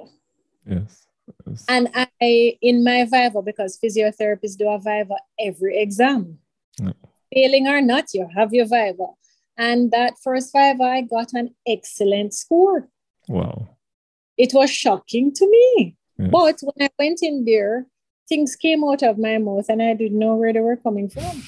Yes. 0.67 1.07
yes. 1.47 1.65
And 1.69 1.91
I, 1.95 2.59
in 2.61 2.85
my 2.85 3.05
Viva, 3.05 3.43
because 3.43 3.79
physiotherapists 3.83 4.57
do 4.57 4.69
a 4.69 4.79
Viva 4.79 5.17
every 5.41 5.79
exam, 5.81 6.39
yeah. 6.79 6.93
failing 7.33 7.67
or 7.67 7.81
not, 7.81 8.13
you 8.15 8.29
have 8.35 8.53
your 8.53 8.67
Viva 8.67 9.07
and 9.61 9.91
that 9.91 10.15
first 10.25 10.53
five, 10.53 10.81
I 10.81 11.03
got 11.03 11.35
an 11.35 11.55
excellent 11.67 12.33
score. 12.33 12.89
Wow. 13.29 13.77
It 14.39 14.55
was 14.55 14.71
shocking 14.71 15.33
to 15.35 15.47
me. 15.47 15.97
Yes. 16.19 16.31
But 16.33 16.61
when 16.63 16.89
I 16.89 16.91
went 16.99 17.19
in 17.23 17.45
there, 17.45 17.87
things 18.27 18.57
came 18.57 18.83
out 18.83 19.03
of 19.03 19.19
my 19.19 19.37
mouth 19.37 19.67
and 19.69 19.83
I 19.83 19.93
didn't 19.93 20.19
know 20.19 20.35
where 20.35 20.55
they 20.55 20.61
were 20.61 20.77
coming 20.77 21.11
from. 21.11 21.43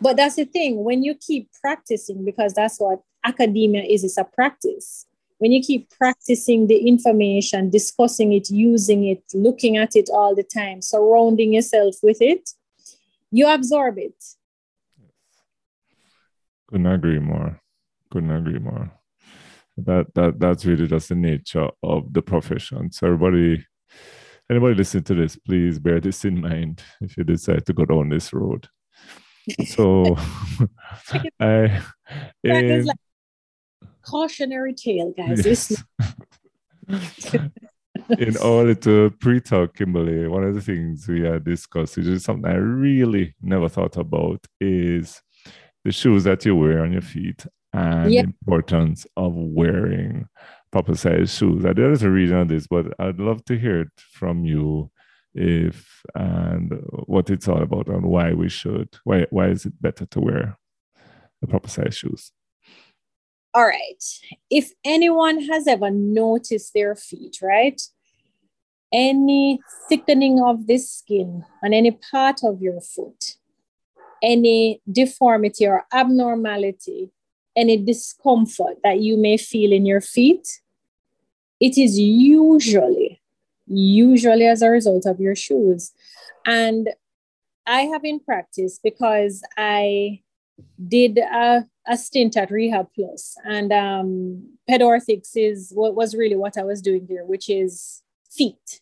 But 0.00 0.16
that's 0.16 0.34
the 0.34 0.46
thing, 0.46 0.82
when 0.82 1.04
you 1.04 1.14
keep 1.14 1.48
practicing, 1.62 2.24
because 2.24 2.54
that's 2.54 2.78
what 2.78 3.02
academia 3.24 3.84
is, 3.84 4.02
it's 4.02 4.18
a 4.18 4.24
practice. 4.24 5.06
When 5.38 5.52
you 5.52 5.62
keep 5.62 5.88
practicing 5.90 6.66
the 6.66 6.88
information, 6.88 7.70
discussing 7.70 8.32
it, 8.32 8.50
using 8.50 9.04
it, 9.04 9.22
looking 9.32 9.76
at 9.76 9.94
it 9.94 10.10
all 10.12 10.34
the 10.34 10.42
time, 10.42 10.82
surrounding 10.82 11.54
yourself 11.54 11.94
with 12.02 12.20
it, 12.20 12.50
you 13.30 13.46
absorb 13.46 13.98
it 13.98 14.16
couldn't 16.74 16.92
agree 16.92 17.20
more. 17.20 17.60
Couldn't 18.10 18.32
agree 18.32 18.58
more. 18.58 18.90
That 19.76 20.12
that 20.14 20.40
that's 20.40 20.64
really 20.64 20.88
just 20.88 21.08
the 21.08 21.14
nature 21.14 21.68
of 21.84 22.12
the 22.12 22.20
profession. 22.20 22.90
So 22.90 23.06
everybody, 23.06 23.64
anybody 24.50 24.74
listening 24.74 25.04
to 25.04 25.14
this, 25.14 25.36
please 25.36 25.78
bear 25.78 26.00
this 26.00 26.24
in 26.24 26.40
mind 26.40 26.82
if 27.00 27.16
you 27.16 27.22
decide 27.22 27.64
to 27.66 27.72
go 27.72 27.84
down 27.84 28.08
this 28.08 28.32
road. 28.32 28.66
So 29.66 30.16
I 31.38 31.80
um, 32.50 32.84
like 32.84 32.96
cautionary 34.04 34.74
tale, 34.74 35.14
guys. 35.16 35.46
Yes. 35.46 35.84
in 38.18 38.36
order 38.38 38.74
to 38.74 39.10
pre-talk 39.20 39.76
Kimberley, 39.76 40.26
one 40.26 40.42
of 40.42 40.56
the 40.56 40.60
things 40.60 41.06
we 41.06 41.22
had 41.22 41.44
discussed, 41.44 41.96
which 41.96 42.06
is 42.06 42.24
something 42.24 42.50
I 42.50 42.56
really 42.56 43.36
never 43.40 43.68
thought 43.68 43.96
about, 43.96 44.44
is 44.60 45.22
the 45.84 45.92
shoes 45.92 46.24
that 46.24 46.44
you 46.44 46.56
wear 46.56 46.82
on 46.82 46.92
your 46.92 47.02
feet 47.02 47.46
and 47.72 48.10
the 48.10 48.18
importance 48.18 49.06
of 49.16 49.34
wearing 49.34 50.28
proper 50.72 50.96
size 50.96 51.34
shoes. 51.34 51.62
There 51.62 51.92
is 51.92 52.02
a 52.02 52.10
reason 52.10 52.36
on 52.36 52.46
this, 52.48 52.66
but 52.66 52.86
I'd 52.98 53.20
love 53.20 53.44
to 53.46 53.58
hear 53.58 53.82
it 53.82 53.92
from 53.96 54.44
you 54.44 54.90
if 55.34 56.02
and 56.14 56.72
what 57.06 57.28
it's 57.28 57.48
all 57.48 57.62
about 57.62 57.88
and 57.88 58.04
why 58.04 58.32
we 58.32 58.48
should 58.48 58.88
why 59.02 59.26
why 59.30 59.48
is 59.48 59.66
it 59.66 59.82
better 59.82 60.06
to 60.06 60.20
wear 60.20 60.58
the 61.40 61.48
proper 61.48 61.68
size 61.68 61.96
shoes? 61.96 62.32
All 63.52 63.66
right. 63.66 64.02
If 64.50 64.72
anyone 64.84 65.40
has 65.42 65.66
ever 65.66 65.90
noticed 65.90 66.72
their 66.74 66.94
feet 66.94 67.38
right? 67.42 67.80
Any 68.92 69.58
thickening 69.88 70.40
of 70.40 70.68
the 70.68 70.78
skin 70.78 71.44
on 71.64 71.72
any 71.72 71.90
part 71.90 72.44
of 72.44 72.62
your 72.62 72.80
foot 72.80 73.36
any 74.22 74.80
deformity 74.90 75.66
or 75.66 75.84
abnormality, 75.92 77.10
any 77.56 77.76
discomfort 77.76 78.76
that 78.82 79.00
you 79.00 79.16
may 79.16 79.36
feel 79.36 79.72
in 79.72 79.86
your 79.86 80.00
feet, 80.00 80.60
it 81.60 81.78
is 81.78 81.98
usually, 81.98 83.22
usually 83.66 84.46
as 84.46 84.62
a 84.62 84.70
result 84.70 85.06
of 85.06 85.20
your 85.20 85.36
shoes. 85.36 85.92
And 86.46 86.90
I 87.66 87.82
have 87.82 88.04
in 88.04 88.20
practice 88.20 88.78
because 88.82 89.42
I 89.56 90.20
did 90.86 91.18
a, 91.18 91.64
a 91.86 91.96
stint 91.96 92.36
at 92.36 92.50
Rehab 92.50 92.88
Plus, 92.94 93.36
and 93.44 93.72
um, 93.72 94.48
pedorthics 94.68 95.30
is 95.34 95.72
what 95.74 95.94
was 95.94 96.14
really 96.14 96.36
what 96.36 96.58
I 96.58 96.64
was 96.64 96.80
doing 96.80 97.06
there, 97.08 97.24
which 97.24 97.48
is 97.48 98.02
feet 98.30 98.80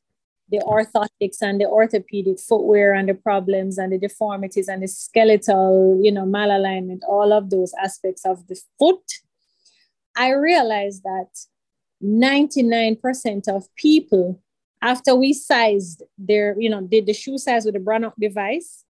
the 0.52 0.58
orthotics 0.58 1.40
and 1.40 1.58
the 1.58 1.66
orthopedic 1.66 2.38
footwear 2.38 2.92
and 2.92 3.08
the 3.08 3.14
problems 3.14 3.78
and 3.78 3.90
the 3.90 3.98
deformities 3.98 4.68
and 4.68 4.82
the 4.82 4.86
skeletal, 4.86 5.98
you 6.00 6.12
know, 6.12 6.24
malalignment, 6.24 7.00
all 7.08 7.32
of 7.32 7.48
those 7.48 7.72
aspects 7.82 8.26
of 8.26 8.46
the 8.48 8.60
foot, 8.78 9.02
I 10.14 10.32
realized 10.32 11.04
that 11.04 11.30
99% 12.04 13.48
of 13.48 13.74
people, 13.76 14.42
after 14.82 15.14
we 15.14 15.32
sized 15.32 16.02
their, 16.18 16.54
you 16.60 16.68
know, 16.68 16.82
did 16.82 17.06
the 17.06 17.14
shoe 17.14 17.38
size 17.38 17.64
with 17.64 17.72
the 17.72 17.80
Brannock 17.80 18.14
device, 18.20 18.84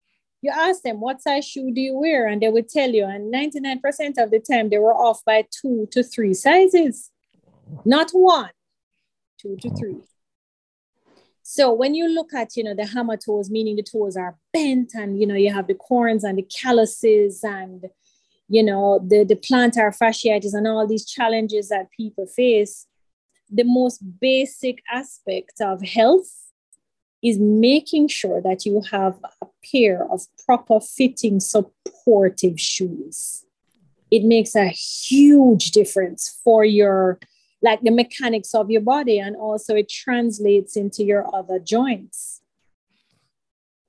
you 0.42 0.51
ask 0.56 0.84
them, 0.84 1.01
what 1.01 1.22
size 1.22 1.46
shoe 1.46 1.74
do 1.74 1.82
you 1.82 1.96
wear? 1.96 2.25
And 2.25 2.42
they 2.42 2.48
would 2.48 2.70
tell 2.70 2.89
you. 2.89 3.04
And 3.04 3.34
99% 3.34 4.18
of 4.18 4.32
the 4.32 4.39
time, 4.39 4.70
they 4.70 4.78
were 4.78 4.96
off 4.96 5.25
by 5.25 5.46
two 5.51 5.89
to 5.92 6.04
three 6.04 6.34
sizes, 6.34 7.12
not 7.84 8.12
one, 8.12 8.51
two 9.42 9.58
to 9.58 9.70
three. 9.72 9.98
So 11.51 11.74
when 11.74 11.96
you 11.96 12.08
look 12.08 12.32
at, 12.32 12.56
you 12.56 12.63
know, 12.63 12.75
the 12.75 12.86
hammer 12.86 13.18
toes, 13.18 13.50
meaning 13.50 13.75
the 13.75 13.82
toes 13.82 14.15
are 14.15 14.38
bent 14.53 14.91
and, 14.94 15.20
you 15.20 15.25
know, 15.25 15.34
you 15.34 15.51
have 15.51 15.65
the 15.65 15.74
corns 15.74 16.24
and 16.24 16.38
the 16.38 16.44
calluses 16.44 17.44
and, 17.44 17.86
you 18.48 18.62
know, 18.62 19.03
the, 19.03 19.24
the 19.24 19.36
plantar 19.36 19.91
fasciitis 19.98 20.53
and 20.53 20.68
all 20.68 20.86
these 20.86 21.08
challenges 21.08 21.70
that 21.70 21.89
people 21.89 22.27
face, 22.27 22.86
the 23.50 23.63
most 23.63 23.98
basic 24.22 24.84
aspect 24.94 25.53
of 25.60 25.82
health 25.82 26.29
is 27.24 27.39
making 27.39 28.10
sure 28.10 28.39
that 28.44 28.63
you 28.63 28.84
have 28.91 29.18
a 29.41 29.48
pair 29.74 30.06
of 30.12 30.22
proper 30.46 30.79
fitting 30.79 31.39
supportive 31.39 32.60
shoes. 32.60 33.44
It 34.12 34.24
makes 34.24 34.53
a 34.53 34.68
huge 34.68 35.72
difference 35.72 36.39
for 36.44 36.63
your 36.63 37.18
like 37.62 37.82
the 37.82 37.92
mechanics 37.92 38.54
of 38.56 38.70
your 38.70 38.82
body 38.82 39.20
and 39.20 39.36
also 39.36 39.75
it 39.75 39.89
translates 39.89 40.75
into 40.75 41.04
your 41.04 41.24
other 41.36 41.60
joints 41.60 42.42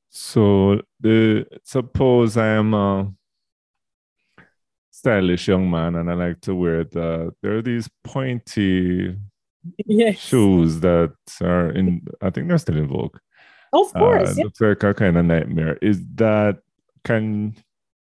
so 0.08 0.80
the 1.00 1.46
suppose 1.62 2.36
i 2.36 2.48
am 2.48 2.74
a 2.74 3.12
stylish 4.90 5.48
young 5.48 5.70
man 5.70 5.94
and 5.96 6.10
i 6.10 6.14
like 6.14 6.40
to 6.40 6.54
wear 6.54 6.84
the 6.84 7.32
there 7.42 7.56
are 7.56 7.62
these 7.62 7.88
pointy 8.04 9.16
yes. 9.86 10.18
shoes 10.18 10.80
that 10.80 11.14
are 11.42 11.70
in 11.70 12.04
i 12.20 12.30
think 12.30 12.48
they're 12.48 12.58
still 12.58 12.76
in 12.76 12.88
vogue 12.88 13.16
of 13.72 13.92
course 13.92 14.30
uh, 14.30 14.34
yeah. 14.36 14.44
looks 14.44 14.60
like 14.60 14.82
a 14.82 14.92
kind 14.92 15.16
of 15.16 15.24
nightmare 15.24 15.78
is 15.80 16.02
that 16.14 16.58
can 17.04 17.54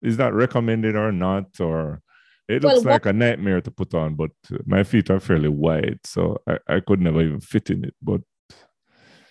is 0.02 0.18
that 0.18 0.34
recommended 0.34 0.96
or 0.96 1.12
not 1.12 1.60
or 1.60 2.02
it 2.50 2.64
looks 2.64 2.84
well, 2.84 2.94
like 2.94 3.06
what, 3.06 3.16
a 3.16 3.18
nightmare 3.18 3.62
to 3.62 3.72
put 3.72 3.94
on, 3.94 4.16
but 4.16 4.32
my 4.66 4.84
feet 4.84 5.10
are 5.10 5.20
fairly 5.20 5.50
wide, 5.50 6.00
so 6.04 6.38
I, 6.48 6.58
I 6.68 6.80
could 6.80 7.00
never 7.00 7.22
even 7.22 7.40
fit 7.40 7.70
in 7.70 7.86
it. 7.86 7.94
But 8.02 8.22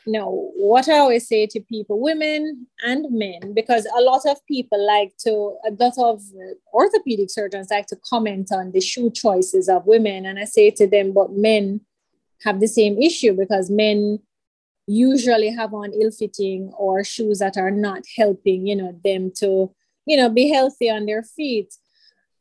no, 0.07 0.53
what 0.57 0.89
I 0.89 0.99
always 0.99 1.29
say 1.29 1.47
to 1.49 1.61
people, 1.61 2.01
women 2.01 2.67
and 2.83 3.07
men, 3.11 3.53
because 3.53 3.87
a 3.87 4.01
lot 4.01 4.23
of 4.25 4.39
people 4.47 4.81
like 4.87 5.13
to, 5.25 5.57
a 5.67 5.73
lot 5.79 5.99
of 5.99 6.23
orthopedic 6.73 7.31
surgeons 7.31 7.71
like 7.71 7.87
to 7.89 7.97
comment 8.09 8.51
on 8.51 8.73
the 8.73 8.81
shoe 8.81 9.11
choices 9.11 9.69
of 9.69 9.85
women. 9.85 10.25
And 10.25 10.39
I 10.39 10.45
say 10.45 10.71
to 10.71 10.87
them, 10.87 11.13
but 11.13 11.33
men 11.33 11.83
have 12.45 12.61
the 12.61 12.69
same 12.69 12.97
issue 13.03 13.35
because 13.37 13.69
men 13.69 14.21
usually 14.87 15.51
have 15.51 15.75
on 15.75 15.93
ill-fitting 15.93 16.73
or 16.79 17.05
shoes 17.05 17.41
that 17.41 17.59
are 17.59 17.71
not 17.71 18.05
helping, 18.17 18.67
you 18.67 18.77
know, 18.77 18.99
them 19.05 19.31
to, 19.41 19.71
you 20.07 20.17
know, 20.17 20.31
be 20.31 20.49
healthy 20.49 20.89
on 20.89 21.05
their 21.05 21.23
feet. 21.23 21.75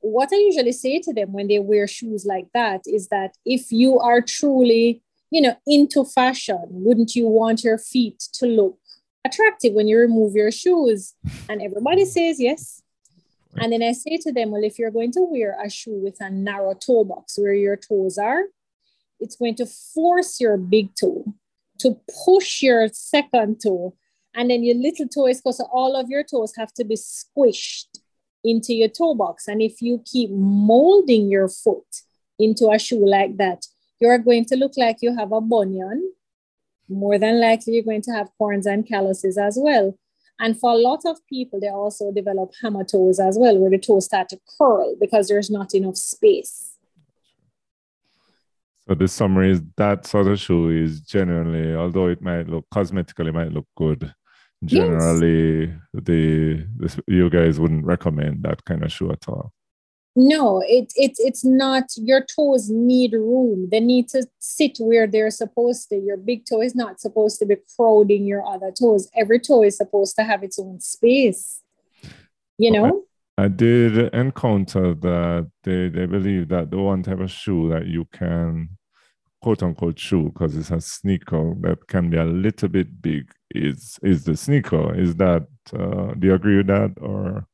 What 0.09 0.29
I 0.31 0.37
usually 0.37 0.71
say 0.71 0.99
to 0.99 1.13
them 1.13 1.33
when 1.33 1.47
they 1.47 1.59
wear 1.59 1.87
shoes 1.87 2.25
like 2.25 2.47
that 2.53 2.81
is 2.85 3.07
that 3.09 3.35
if 3.45 3.71
you 3.71 3.99
are 3.99 4.21
truly 4.21 5.01
you 5.29 5.41
know, 5.41 5.55
into 5.65 6.05
fashion, 6.05 6.65
wouldn't 6.69 7.15
you 7.15 7.27
want 7.27 7.63
your 7.63 7.77
feet 7.77 8.19
to 8.33 8.45
look 8.45 8.77
attractive 9.25 9.73
when 9.73 9.87
you 9.87 9.97
remove 9.97 10.33
your 10.35 10.51
shoes? 10.51 11.13
And 11.49 11.61
everybody 11.61 12.05
says 12.05 12.39
yes. 12.39 12.81
And 13.57 13.73
then 13.73 13.83
I 13.83 13.91
say 13.93 14.17
to 14.17 14.31
them, 14.31 14.51
well, 14.51 14.63
if 14.63 14.77
you're 14.77 14.91
going 14.91 15.11
to 15.13 15.21
wear 15.21 15.57
a 15.63 15.69
shoe 15.69 15.99
with 16.03 16.17
a 16.21 16.29
narrow 16.29 16.73
toe 16.73 17.03
box 17.03 17.37
where 17.37 17.53
your 17.53 17.75
toes 17.75 18.17
are, 18.17 18.43
it's 19.19 19.35
going 19.35 19.55
to 19.55 19.65
force 19.65 20.39
your 20.39 20.57
big 20.57 20.93
toe 20.95 21.25
to 21.79 21.99
push 22.25 22.61
your 22.61 22.87
second 22.89 23.59
toe. 23.61 23.95
And 24.35 24.51
then 24.51 24.63
your 24.63 24.75
little 24.75 25.07
toe 25.07 25.27
is 25.27 25.41
because 25.41 25.59
all 25.71 25.95
of 25.95 26.09
your 26.09 26.23
toes 26.23 26.53
have 26.57 26.71
to 26.73 26.85
be 26.85 26.95
squished 26.95 27.99
into 28.47 28.73
your 28.73 28.87
toe 28.89 29.13
box. 29.13 29.47
And 29.47 29.61
if 29.61 29.81
you 29.81 30.01
keep 30.05 30.29
molding 30.31 31.29
your 31.29 31.49
foot 31.49 32.03
into 32.39 32.69
a 32.69 32.79
shoe 32.79 33.05
like 33.05 33.37
that, 33.37 33.65
you're 33.99 34.17
going 34.17 34.45
to 34.45 34.55
look 34.55 34.73
like 34.77 34.97
you 35.01 35.15
have 35.15 35.31
a 35.31 35.41
bunion. 35.41 36.13
More 36.89 37.19
than 37.19 37.41
likely, 37.41 37.73
you're 37.73 37.83
going 37.83 38.03
to 38.03 38.11
have 38.11 38.29
corns 38.37 38.65
and 38.65 38.87
calluses 38.87 39.37
as 39.37 39.57
well. 39.59 39.97
And 40.39 40.57
for 40.57 40.71
a 40.71 40.77
lot 40.77 41.01
of 41.05 41.17
people, 41.27 41.59
they 41.59 41.69
also 41.69 42.11
develop 42.11 42.53
hammer 42.61 42.83
toes 42.83 43.19
as 43.19 43.37
well, 43.37 43.57
where 43.57 43.71
the 43.71 43.79
toes 43.79 44.05
start 44.05 44.29
to 44.29 44.39
curl 44.57 44.95
because 44.99 45.27
there's 45.27 45.49
not 45.49 45.73
enough 45.73 45.97
space. 45.97 46.75
So 48.87 48.95
the 48.95 49.07
summary 49.07 49.51
is 49.51 49.61
that 49.75 50.05
sort 50.05 50.27
of 50.27 50.39
shoe 50.39 50.69
is 50.69 51.01
generally, 51.01 51.75
although 51.75 52.07
it 52.07 52.21
might 52.21 52.47
look 52.47 52.65
cosmetically 52.73 53.33
might 53.33 53.51
look 53.51 53.67
good, 53.75 54.13
generally 54.63 55.67
yes. 55.67 55.77
the, 55.93 56.67
the 56.77 57.03
you 57.07 57.29
guys 57.29 57.59
wouldn't 57.59 57.85
recommend 57.85 58.43
that 58.43 58.63
kind 58.65 58.83
of 58.83 58.91
shoe 58.91 59.11
at 59.11 59.27
all. 59.27 59.53
No, 60.19 60.63
it, 60.65 60.91
it, 60.95 61.11
it's 61.19 61.45
not. 61.45 61.83
Your 61.95 62.25
toes 62.25 62.71
need 62.71 63.13
room. 63.13 63.69
They 63.69 63.79
need 63.79 64.09
to 64.09 64.25
sit 64.39 64.77
where 64.79 65.05
they're 65.05 65.29
supposed 65.29 65.89
to. 65.89 65.95
Your 65.95 66.17
big 66.17 66.43
toe 66.49 66.63
is 66.63 66.73
not 66.73 66.99
supposed 66.99 67.37
to 67.37 67.45
be 67.45 67.57
crowding 67.75 68.25
your 68.25 68.43
other 68.43 68.71
toes. 68.71 69.11
Every 69.15 69.39
toe 69.39 69.61
is 69.61 69.77
supposed 69.77 70.15
to 70.15 70.23
have 70.23 70.41
its 70.41 70.57
own 70.57 70.79
space. 70.79 71.61
You 72.57 72.71
know? 72.71 73.03
I, 73.37 73.43
I 73.43 73.47
did 73.47 74.11
encounter 74.11 74.95
that 74.95 75.51
they, 75.63 75.89
they 75.89 76.07
believe 76.07 76.47
that 76.47 76.71
the 76.71 76.79
one 76.79 77.03
type 77.03 77.19
of 77.19 77.29
shoe 77.29 77.69
that 77.69 77.85
you 77.85 78.05
can 78.11 78.69
quote 79.41 79.63
unquote 79.63 79.99
shoe 79.99 80.29
because 80.29 80.55
it's 80.55 80.71
a 80.71 80.81
sneaker 80.81 81.53
that 81.61 81.87
can 81.87 82.09
be 82.09 82.17
a 82.17 82.25
little 82.25 82.69
bit 82.69 83.01
big 83.01 83.31
is 83.51 83.99
is 84.03 84.23
the 84.23 84.35
sneaker. 84.35 84.95
Is 84.95 85.15
that 85.15 85.47
uh, 85.73 86.13
do 86.17 86.27
you 86.27 86.33
agree 86.33 86.57
with 86.57 86.67
that 86.67 86.93
or 86.99 87.47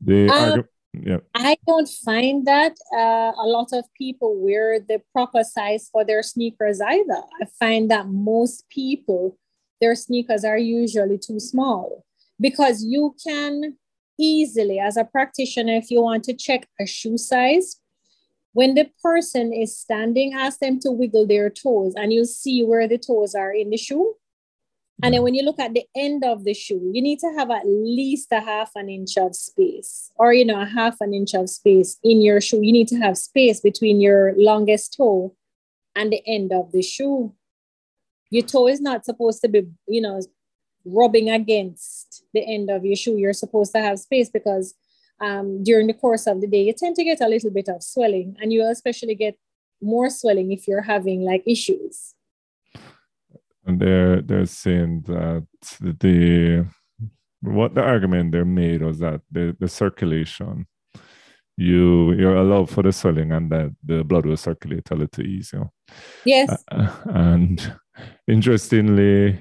the 0.00 0.28
um, 0.28 0.64
yeah. 0.94 1.18
I 1.34 1.56
don't 1.66 1.88
find 2.04 2.46
that 2.46 2.74
uh, 2.94 3.32
a 3.38 3.46
lot 3.46 3.68
of 3.72 3.84
people 3.96 4.36
wear 4.36 4.78
the 4.78 5.00
proper 5.12 5.42
size 5.42 5.88
for 5.90 6.04
their 6.04 6.22
sneakers 6.22 6.80
either. 6.82 7.22
I 7.40 7.46
find 7.58 7.90
that 7.90 8.08
most 8.08 8.68
people, 8.68 9.38
their 9.80 9.94
sneakers 9.94 10.44
are 10.44 10.58
usually 10.58 11.18
too 11.18 11.40
small 11.40 12.04
because 12.38 12.84
you 12.84 13.16
can 13.24 13.78
easily, 14.18 14.80
as 14.80 14.98
a 14.98 15.04
practitioner, 15.04 15.76
if 15.76 15.90
you 15.90 16.02
want 16.02 16.24
to 16.24 16.34
check 16.34 16.68
a 16.78 16.86
shoe 16.86 17.16
size, 17.16 17.76
when 18.52 18.74
the 18.74 18.90
person 19.02 19.52
is 19.52 19.76
standing, 19.76 20.34
ask 20.34 20.60
them 20.60 20.78
to 20.80 20.90
wiggle 20.90 21.26
their 21.26 21.48
toes 21.50 21.94
and 21.96 22.12
you'll 22.12 22.24
see 22.26 22.62
where 22.62 22.86
the 22.86 22.98
toes 22.98 23.34
are 23.34 23.52
in 23.52 23.70
the 23.70 23.76
shoe. 23.76 24.14
And 25.02 25.14
then 25.14 25.20
hmm. 25.20 25.24
when 25.24 25.34
you 25.34 25.42
look 25.42 25.58
at 25.58 25.74
the 25.74 25.84
end 25.96 26.22
of 26.24 26.44
the 26.44 26.54
shoe, 26.54 26.90
you 26.92 27.02
need 27.02 27.18
to 27.20 27.32
have 27.36 27.50
at 27.50 27.66
least 27.66 28.28
a 28.30 28.40
half 28.40 28.70
an 28.74 28.88
inch 28.88 29.16
of 29.16 29.34
space 29.34 30.12
or, 30.16 30.32
you 30.32 30.44
know, 30.44 30.60
a 30.60 30.66
half 30.66 31.00
an 31.00 31.14
inch 31.14 31.34
of 31.34 31.48
space 31.48 31.98
in 32.04 32.20
your 32.20 32.40
shoe. 32.40 32.62
You 32.62 32.72
need 32.72 32.88
to 32.88 32.96
have 32.96 33.16
space 33.16 33.60
between 33.60 34.00
your 34.00 34.34
longest 34.36 34.94
toe 34.96 35.34
and 35.96 36.12
the 36.12 36.22
end 36.26 36.52
of 36.52 36.72
the 36.72 36.82
shoe. 36.82 37.34
Your 38.30 38.44
toe 38.44 38.68
is 38.68 38.80
not 38.80 39.04
supposed 39.04 39.40
to 39.42 39.48
be, 39.48 39.66
you 39.88 40.00
know, 40.00 40.20
rubbing 40.84 41.30
against 41.30 42.24
the 42.34 42.40
end 42.40 42.70
of 42.70 42.84
your 42.84 42.96
shoe. 42.96 43.16
You're 43.16 43.32
supposed 43.32 43.72
to 43.72 43.80
have 43.80 43.98
space 43.98 44.30
because 44.30 44.74
um, 45.22 45.62
during 45.62 45.86
the 45.86 45.94
course 45.94 46.26
of 46.26 46.40
the 46.40 46.46
day, 46.46 46.64
you 46.64 46.72
tend 46.72 46.96
to 46.96 47.04
get 47.04 47.20
a 47.20 47.28
little 47.28 47.50
bit 47.50 47.68
of 47.68 47.82
swelling 47.82 48.36
and 48.40 48.52
you 48.52 48.68
especially 48.68 49.14
get 49.14 49.36
more 49.80 50.10
swelling 50.10 50.52
if 50.52 50.66
you're 50.66 50.82
having 50.82 51.22
like 51.22 51.42
issues. 51.46 52.14
And 53.64 53.78
they're 53.80 54.20
they're 54.20 54.46
saying 54.46 55.02
that 55.06 55.46
the 55.80 56.66
what 57.40 57.74
the 57.74 57.82
argument 57.82 58.32
they 58.32 58.42
made 58.42 58.82
was 58.82 58.98
that 58.98 59.20
the, 59.30 59.56
the 59.58 59.68
circulation 59.68 60.66
you 61.56 62.12
you're 62.12 62.36
allowed 62.36 62.68
for 62.70 62.82
the 62.82 62.92
swelling 62.92 63.30
and 63.30 63.50
that 63.50 63.74
the 63.84 64.02
blood 64.02 64.26
will 64.26 64.36
circulate 64.36 64.90
a 64.90 64.96
little 64.96 65.24
easier. 65.24 65.70
Yes. 66.24 66.64
Uh, 66.72 66.96
and 67.06 67.74
interestingly 68.26 69.40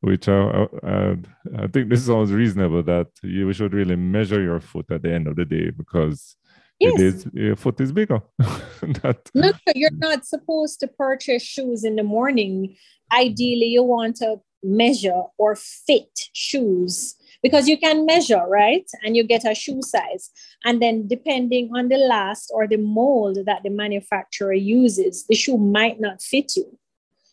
which 0.00 0.28
I, 0.28 0.66
I, 0.82 1.16
I 1.58 1.66
think 1.66 1.90
this 1.90 2.06
sounds 2.06 2.32
reasonable 2.32 2.82
that 2.84 3.08
you 3.22 3.52
should 3.52 3.74
really 3.74 3.96
measure 3.96 4.40
your 4.40 4.60
foot 4.60 4.90
at 4.90 5.02
the 5.02 5.12
end 5.12 5.26
of 5.26 5.36
the 5.36 5.44
day 5.44 5.70
because 5.70 6.36
yes. 6.78 6.94
it 6.94 7.00
is 7.00 7.26
your 7.32 7.56
foot 7.56 7.80
is 7.80 7.92
bigger 7.92 8.20
that, 8.38 9.30
no 9.34 9.52
you're 9.74 9.90
not 9.92 10.24
supposed 10.24 10.80
to 10.80 10.88
purchase 10.88 11.42
shoes 11.42 11.84
in 11.84 11.96
the 11.96 12.02
morning 12.02 12.76
ideally 13.12 13.66
you 13.66 13.82
want 13.82 14.16
to 14.16 14.40
measure 14.62 15.22
or 15.38 15.56
fit 15.56 16.28
shoes 16.32 17.16
because 17.42 17.68
you 17.68 17.78
can 17.78 18.06
measure, 18.06 18.44
right? 18.48 18.88
And 19.02 19.16
you 19.16 19.24
get 19.24 19.50
a 19.50 19.54
shoe 19.54 19.80
size. 19.82 20.30
And 20.64 20.82
then, 20.82 21.08
depending 21.08 21.70
on 21.74 21.88
the 21.88 21.96
last 21.96 22.50
or 22.54 22.66
the 22.66 22.76
mold 22.76 23.38
that 23.46 23.62
the 23.62 23.70
manufacturer 23.70 24.52
uses, 24.52 25.26
the 25.26 25.34
shoe 25.34 25.56
might 25.56 26.00
not 26.00 26.22
fit 26.22 26.52
you. 26.56 26.78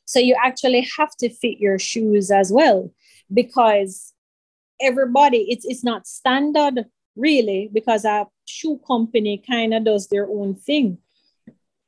So, 0.07 0.19
you 0.19 0.35
actually 0.43 0.87
have 0.97 1.15
to 1.17 1.29
fit 1.29 1.59
your 1.59 1.77
shoes 1.77 2.31
as 2.31 2.51
well 2.51 2.91
because 3.31 4.13
everybody, 4.81 5.45
it's, 5.49 5.65
it's 5.65 5.83
not 5.83 6.07
standard 6.07 6.85
really 7.15 7.69
because 7.71 8.05
a 8.05 8.25
shoe 8.45 8.79
company 8.87 9.43
kind 9.47 9.73
of 9.73 9.85
does 9.85 10.07
their 10.07 10.27
own 10.27 10.55
thing. 10.55 10.97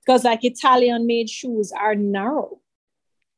Because, 0.06 0.24
like 0.24 0.44
Italian 0.44 1.08
made 1.08 1.30
shoes 1.30 1.72
are 1.72 1.96
narrow 1.96 2.60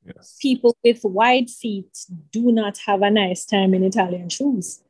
Yes. 0.06 0.38
People 0.42 0.76
with 0.84 1.04
wide 1.04 1.50
feet 1.50 2.06
do 2.32 2.52
not 2.52 2.78
have 2.86 3.02
a 3.02 3.12
nice 3.12 3.46
time 3.46 3.74
in 3.74 3.84
Italian 3.84 4.30
shoes. 4.30 4.82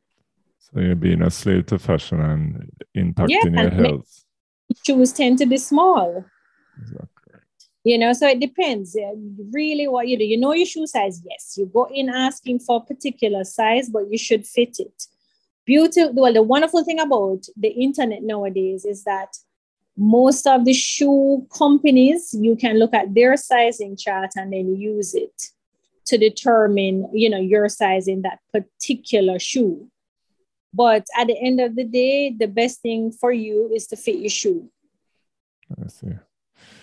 So 0.58 0.80
you're 0.80 0.94
being 0.94 1.22
a 1.22 1.30
slave 1.30 1.66
to 1.66 1.78
fashion 1.78 2.20
and 2.20 2.70
impacting 2.96 3.54
yeah, 3.54 3.62
your 3.62 3.70
health. 3.70 4.24
Shoes 4.86 5.12
tend 5.12 5.38
to 5.38 5.46
be 5.46 5.58
small. 5.58 6.24
Exactly. 6.80 7.08
You 7.84 7.98
know, 7.98 8.12
so 8.12 8.28
it 8.28 8.38
depends. 8.38 8.96
Really, 9.52 9.88
what 9.88 10.06
you 10.06 10.16
do, 10.16 10.24
you 10.24 10.38
know 10.38 10.52
your 10.52 10.66
shoe 10.66 10.86
size. 10.86 11.20
Yes, 11.28 11.54
you 11.56 11.66
go 11.66 11.88
in 11.92 12.08
asking 12.08 12.60
for 12.60 12.76
a 12.76 12.80
particular 12.80 13.42
size, 13.44 13.88
but 13.88 14.10
you 14.10 14.18
should 14.18 14.46
fit 14.46 14.76
it. 14.78 15.06
Beautiful. 15.66 16.12
Well, 16.14 16.32
the 16.32 16.42
wonderful 16.42 16.84
thing 16.84 17.00
about 17.00 17.46
the 17.56 17.68
internet 17.68 18.22
nowadays 18.22 18.84
is 18.84 19.02
that 19.04 19.36
most 19.96 20.46
of 20.46 20.64
the 20.64 20.72
shoe 20.72 21.46
companies 21.56 22.34
you 22.38 22.56
can 22.56 22.78
look 22.78 22.94
at 22.94 23.12
their 23.14 23.36
sizing 23.36 23.96
chart 23.96 24.30
and 24.36 24.52
then 24.52 24.74
use 24.74 25.14
it 25.14 25.42
to 26.06 26.16
determine 26.16 27.08
you 27.12 27.28
know 27.28 27.38
your 27.38 27.68
size 27.68 28.08
in 28.08 28.22
that 28.22 28.38
particular 28.52 29.38
shoe 29.38 29.86
but 30.72 31.04
at 31.18 31.26
the 31.26 31.38
end 31.38 31.60
of 31.60 31.76
the 31.76 31.84
day 31.84 32.30
the 32.30 32.46
best 32.46 32.80
thing 32.80 33.12
for 33.12 33.32
you 33.32 33.70
is 33.74 33.86
to 33.86 33.96
fit 33.96 34.16
your 34.16 34.30
shoe 34.30 34.68
I 35.78 35.88
see. 35.88 36.08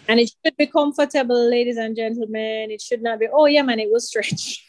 And 0.10 0.20
it 0.20 0.30
should 0.44 0.58
be 0.58 0.68
comfortable 0.68 1.50
ladies 1.50 1.78
and 1.78 1.96
gentlemen 1.96 2.72
it 2.72 2.82
should 2.82 3.02
not 3.02 3.20
be 3.20 3.28
oh 3.32 3.46
yeah 3.46 3.62
man 3.62 3.80
it 3.80 3.90
will 3.90 4.00
stretch 4.02 4.66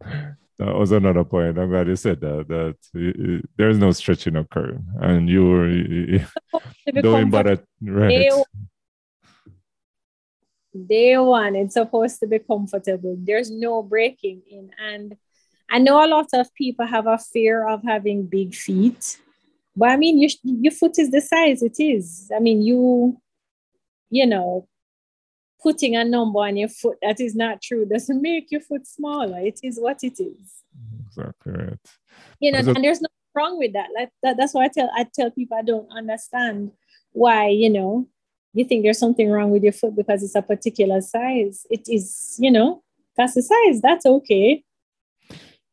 that 0.62 0.76
was 0.76 0.92
another 0.92 1.24
point. 1.24 1.58
I'm 1.58 1.70
glad 1.70 1.88
you 1.88 1.96
said 1.96 2.20
that. 2.20 2.46
That 2.48 3.46
there's 3.56 3.78
no 3.78 3.90
stretching 3.92 4.36
occurring, 4.36 4.86
and 5.00 5.28
you 5.28 5.48
were 5.48 5.68
doing 7.02 7.30
better. 7.30 7.58
Right. 7.80 8.08
Day, 8.08 8.44
day 10.86 11.18
one, 11.18 11.56
it's 11.56 11.74
supposed 11.74 12.20
to 12.20 12.26
be 12.26 12.38
comfortable. 12.38 13.16
There's 13.18 13.50
no 13.50 13.82
breaking 13.82 14.42
in, 14.50 14.70
and 14.78 15.16
I 15.70 15.78
know 15.78 16.04
a 16.04 16.06
lot 16.06 16.28
of 16.34 16.54
people 16.54 16.86
have 16.86 17.06
a 17.06 17.18
fear 17.18 17.66
of 17.66 17.82
having 17.82 18.26
big 18.26 18.54
feet, 18.54 19.18
But 19.74 19.88
I 19.90 19.96
mean, 19.96 20.20
your, 20.20 20.30
your 20.42 20.72
foot 20.72 20.98
is 20.98 21.10
the 21.10 21.20
size 21.20 21.62
it 21.62 21.80
is. 21.80 22.30
I 22.34 22.40
mean, 22.40 22.62
you, 22.62 23.18
you 24.10 24.26
know, 24.26 24.68
putting 25.62 25.96
a 25.96 26.04
number 26.04 26.40
on 26.40 26.56
your 26.56 26.68
foot 26.68 26.98
that 27.02 27.20
is 27.20 27.34
not 27.34 27.62
true 27.62 27.86
doesn't 27.86 28.20
make 28.20 28.50
your 28.50 28.60
foot 28.60 28.86
smaller. 28.86 29.38
It 29.40 29.60
is 29.62 29.78
what 29.78 30.02
it 30.02 30.20
is. 30.20 30.64
Exactly 31.06 31.52
right. 31.52 31.78
You 32.40 32.52
know, 32.52 32.58
and 32.58 32.84
there's 32.84 33.00
nothing 33.00 33.32
wrong 33.34 33.58
with 33.58 33.72
that. 33.74 33.88
Like 33.94 34.10
that, 34.22 34.36
that's 34.36 34.54
why 34.54 34.64
I 34.64 34.68
tell 34.68 34.90
I 34.94 35.06
tell 35.14 35.30
people 35.30 35.56
I 35.56 35.62
don't 35.62 35.90
understand 35.90 36.72
why, 37.12 37.48
you 37.48 37.70
know, 37.70 38.08
you 38.54 38.64
think 38.64 38.82
there's 38.82 38.98
something 38.98 39.30
wrong 39.30 39.50
with 39.50 39.62
your 39.62 39.72
foot 39.72 39.96
because 39.96 40.22
it's 40.22 40.34
a 40.34 40.42
particular 40.42 41.00
size. 41.00 41.66
It 41.70 41.88
is, 41.88 42.36
you 42.38 42.50
know, 42.50 42.82
that's 43.16 43.34
the 43.34 43.42
size. 43.42 43.80
That's 43.80 44.06
okay. 44.06 44.64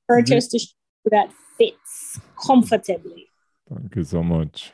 Purchase 0.08 0.47
mm-hmm. 0.47 0.58
the 1.06 1.10
that 1.12 1.32
fits 1.58 2.19
comfortably. 2.45 3.28
Thank 3.69 3.95
you 3.95 4.04
so 4.04 4.23
much. 4.23 4.73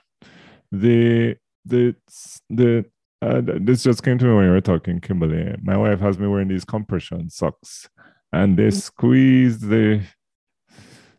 The 0.72 1.38
the 1.66 1.96
the 2.50 2.86
uh, 3.26 3.42
this 3.44 3.84
just 3.84 4.04
came 4.04 4.18
to 4.18 4.26
me 4.26 4.34
when 4.36 4.46
you 4.46 4.52
were 4.52 4.62
talking, 4.62 5.00
Kimberley. 5.00 5.56
My 5.62 5.78
wife 5.78 6.00
has 6.00 6.20
me 6.20 6.28
wearing 6.28 6.48
these 6.48 6.66
compression 6.66 7.30
socks, 7.30 7.90
and 8.32 8.58
they 8.58 8.68
mm-hmm. 8.68 8.78
squeeze 8.78 9.60
the 9.60 10.04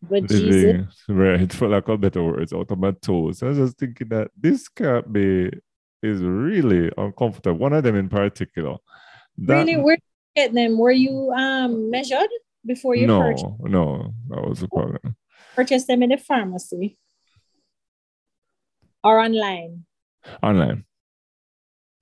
but 0.02 0.30
living, 0.30 0.88
right 1.08 1.52
for 1.52 1.68
lack 1.68 1.88
of 1.88 2.00
better 2.00 2.22
words 2.22 2.52
out 2.52 2.70
of 2.70 2.78
my 2.78 2.92
toes. 2.92 3.42
I 3.42 3.46
was 3.46 3.58
just 3.58 3.78
thinking 3.78 4.08
that 4.10 4.30
this 4.36 4.68
can't 4.68 5.12
be 5.12 5.50
is 6.02 6.22
really 6.22 6.92
uncomfortable. 6.96 7.58
One 7.58 7.72
of 7.72 7.82
them 7.82 7.96
in 7.96 8.08
particular. 8.08 8.76
That, 9.38 9.54
really, 9.54 9.76
where 9.76 9.96
you 9.96 10.42
get 10.42 10.54
them? 10.54 10.78
Were 10.78 10.92
you 10.92 11.32
um 11.32 11.90
measured 11.90 12.28
before 12.64 12.94
you 12.94 13.06
no, 13.06 13.20
purchased? 13.20 13.46
No, 13.60 14.14
that 14.28 14.48
was 14.48 14.60
the 14.60 14.68
problem. 14.68 15.16
Purchase 15.56 15.86
them 15.86 16.02
in 16.04 16.10
the 16.10 16.18
pharmacy 16.18 16.98
or 19.02 19.20
online? 19.20 19.84
Online. 20.42 20.85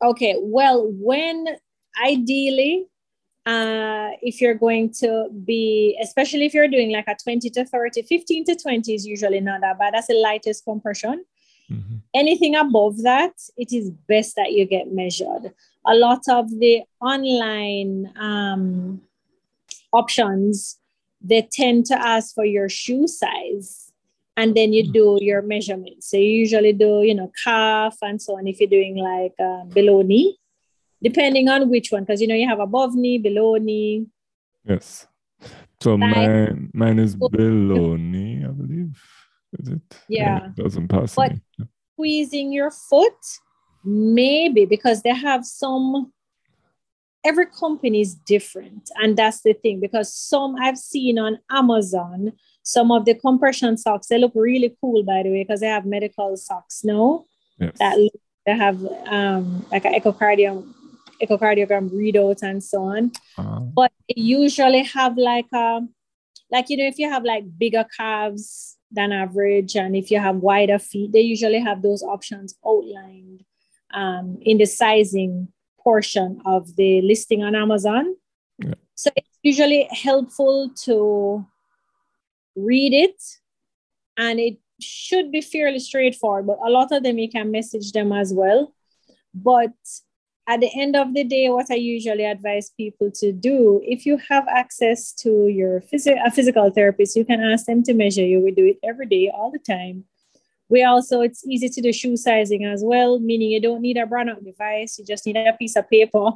Okay, 0.03 0.37
well, 0.39 0.91
when 0.93 1.47
ideally, 2.03 2.87
uh, 3.47 4.11
if 4.23 4.41
you're 4.41 4.55
going 4.55 4.91
to 5.01 5.29
be, 5.45 5.99
especially 6.03 6.47
if 6.47 6.55
you're 6.55 6.69
doing 6.69 6.93
like 6.93 7.07
a 7.09 7.17
20 7.23 7.51
to 7.51 7.65
30, 7.65 8.03
15 8.03 8.45
to 8.47 8.57
20 8.57 8.95
is 8.95 9.07
usually 9.07 9.41
not 9.41 9.61
that 9.61 9.79
bad. 9.79 9.95
That's 9.95 10.07
the 10.07 10.15
lightest 10.15 10.65
compression. 10.65 11.25
Mm-hmm. 11.71 11.97
Anything 12.15 12.57
above 12.57 13.03
that, 13.03 13.33
it 13.57 13.73
is 13.73 13.91
best 13.91 14.37
that 14.37 14.53
you 14.53 14.65
get 14.67 14.93
measured. 14.93 15.53
A 15.87 15.95
lot 15.95 16.23
of 16.29 16.51
the 16.51 16.83
online 17.01 18.13
um, 18.17 19.03
options, 19.93 20.79
they 21.21 21.49
tend 21.51 21.87
to 21.87 21.99
ask 21.99 22.35
for 22.35 22.45
your 22.45 22.69
shoe 22.69 23.07
size 23.07 23.84
and 24.37 24.57
then 24.57 24.73
you 24.73 24.85
mm. 24.85 24.93
do 24.93 25.19
your 25.21 25.43
measurements. 25.43 26.11
So 26.11 26.17
you 26.17 26.31
usually 26.31 26.73
do, 26.73 27.03
you 27.03 27.15
know, 27.15 27.31
calf 27.43 27.97
and 28.03 28.21
so 28.21 28.37
on 28.37 28.47
if 28.47 28.61
you're 28.61 28.69
doing 28.69 28.97
like 28.97 29.35
uh, 29.39 29.65
below 29.65 30.03
knee, 30.03 30.39
depending 31.03 31.49
on 31.49 31.71
which 31.71 31.93
one, 31.93 32.05
because 32.05 32.21
you 32.21 32.27
know 32.27 32.35
you 32.35 32.49
have 32.49 32.61
above 32.61 32.95
knee, 32.95 33.19
below 33.19 33.57
knee. 33.57 34.07
Yes. 34.65 35.07
So 35.81 35.97
mine, 35.99 36.71
mine 36.73 36.99
is 36.99 37.15
below 37.15 37.97
knee, 37.97 38.45
I 38.45 38.49
believe. 38.49 39.03
Is 39.59 39.69
it? 39.69 39.83
Yeah. 40.09 40.47
It 40.47 40.57
doesn't 40.57 40.89
pass 40.89 41.15
but 41.15 41.33
me. 41.33 41.67
Squeezing 41.93 42.53
your 42.53 42.71
foot, 42.71 43.13
maybe 43.85 44.65
because 44.65 45.03
they 45.03 45.15
have 45.15 45.45
some. 45.45 46.13
Every 47.23 47.47
company 47.47 48.03
is 48.03 48.15
different, 48.15 48.91
and 48.97 49.17
that's 49.17 49.41
the 49.43 49.55
thing. 49.55 49.81
Because 49.81 50.13
some 50.13 50.57
I've 50.57 50.77
seen 50.77 51.19
on 51.19 51.39
Amazon, 51.51 52.33
some 52.65 52.91
of 52.91 53.05
the 53.05 53.15
compression 53.15 53.77
socks 53.77 54.09
they 54.09 54.19
look 54.19 54.33
really 54.35 54.75
cool, 54.81 55.05
by 55.05 55.23
the 55.23 55.31
way, 55.31 55.45
because 55.45 55.61
they 55.61 55.69
have 55.69 55.87
medical 55.87 56.37
socks. 56.37 56.83
No, 56.83 57.27
yes. 57.61 57.79
that 57.79 58.11
they 58.47 58.57
have 58.57 58.85
um, 59.07 59.65
like 59.71 59.85
an 59.85 59.95
echocardiogram, 59.95 60.73
echocardiogram 61.23 61.91
readout 61.91 62.43
and 62.43 62.65
so 62.65 62.83
on. 62.83 63.13
Uh-huh. 63.39 63.61
But 63.61 63.93
they 64.09 64.21
usually 64.21 64.83
have 64.83 65.17
like 65.17 65.47
a, 65.53 65.81
like 66.51 66.71
you 66.71 66.79
know, 66.79 66.87
if 66.87 66.99
you 66.99 67.09
have 67.09 67.25
like 67.25 67.45
bigger 67.57 67.87
calves 67.97 68.77
than 68.91 69.13
average, 69.13 69.77
and 69.77 69.95
if 69.95 70.11
you 70.11 70.19
have 70.19 70.37
wider 70.37 70.79
feet, 70.79 71.13
they 71.13 71.21
usually 71.21 71.61
have 71.61 71.83
those 71.83 72.03
options 72.03 72.55
outlined 72.67 73.45
um, 73.93 74.39
in 74.41 74.57
the 74.57 74.67
sizing 74.67 75.49
portion 75.81 76.41
of 76.47 76.77
the 76.77 77.03
listing 77.03 77.43
on 77.43 77.55
Amazon. 77.55 78.17
Yeah. 78.59 78.75
So 78.95 79.11
it's 79.17 79.39
usually 79.43 79.87
helpful 79.91 80.71
to 80.85 81.47
read 82.57 82.93
it 82.93 83.23
and 84.17 84.39
it 84.39 84.59
should 84.81 85.31
be 85.31 85.41
fairly 85.41 85.79
straightforward 85.79 86.47
but 86.47 86.59
a 86.65 86.71
lot 86.71 86.93
of 86.93 87.03
them 87.03 87.19
you 87.19 87.31
can 87.31 87.51
message 87.51 87.93
them 87.93 88.13
as 88.13 88.33
well. 88.33 88.73
But 89.35 89.73
at 90.47 90.61
the 90.61 90.71
end 90.79 90.95
of 90.95 91.15
the 91.15 91.25
day 91.25 91.49
what 91.49 91.71
i 91.71 91.75
usually 91.75 92.25
advise 92.25 92.71
people 92.77 93.11
to 93.11 93.33
do 93.33 93.81
if 93.83 94.05
you 94.05 94.19
have 94.29 94.47
access 94.47 95.11
to 95.11 95.49
your 95.49 95.81
phys- 95.81 96.27
a 96.27 96.31
physical 96.31 96.71
therapist 96.71 97.17
you 97.17 97.25
can 97.25 97.41
ask 97.41 97.65
them 97.67 97.83
to 97.83 97.95
measure 97.95 98.25
you. 98.25 98.41
We 98.41 98.51
do 98.51 98.67
it 98.67 98.79
every 98.85 99.07
day 99.07 99.31
all 99.35 99.51
the 99.51 99.59
time. 99.59 100.05
We 100.69 100.83
also 100.83 101.21
it's 101.21 101.47
easy 101.47 101.69
to 101.69 101.81
do 101.81 101.93
shoe 101.93 102.17
sizing 102.17 102.65
as 102.65 102.83
well 102.85 103.19
meaning 103.19 103.51
you 103.51 103.61
don't 103.61 103.83
need 103.83 103.97
a 103.97 104.07
Brannock 104.07 104.45
device 104.45 104.99
you 104.99 105.05
just 105.05 105.27
need 105.27 105.37
a 105.37 105.53
piece 105.59 105.77
of 105.77 105.89
paper 105.89 106.31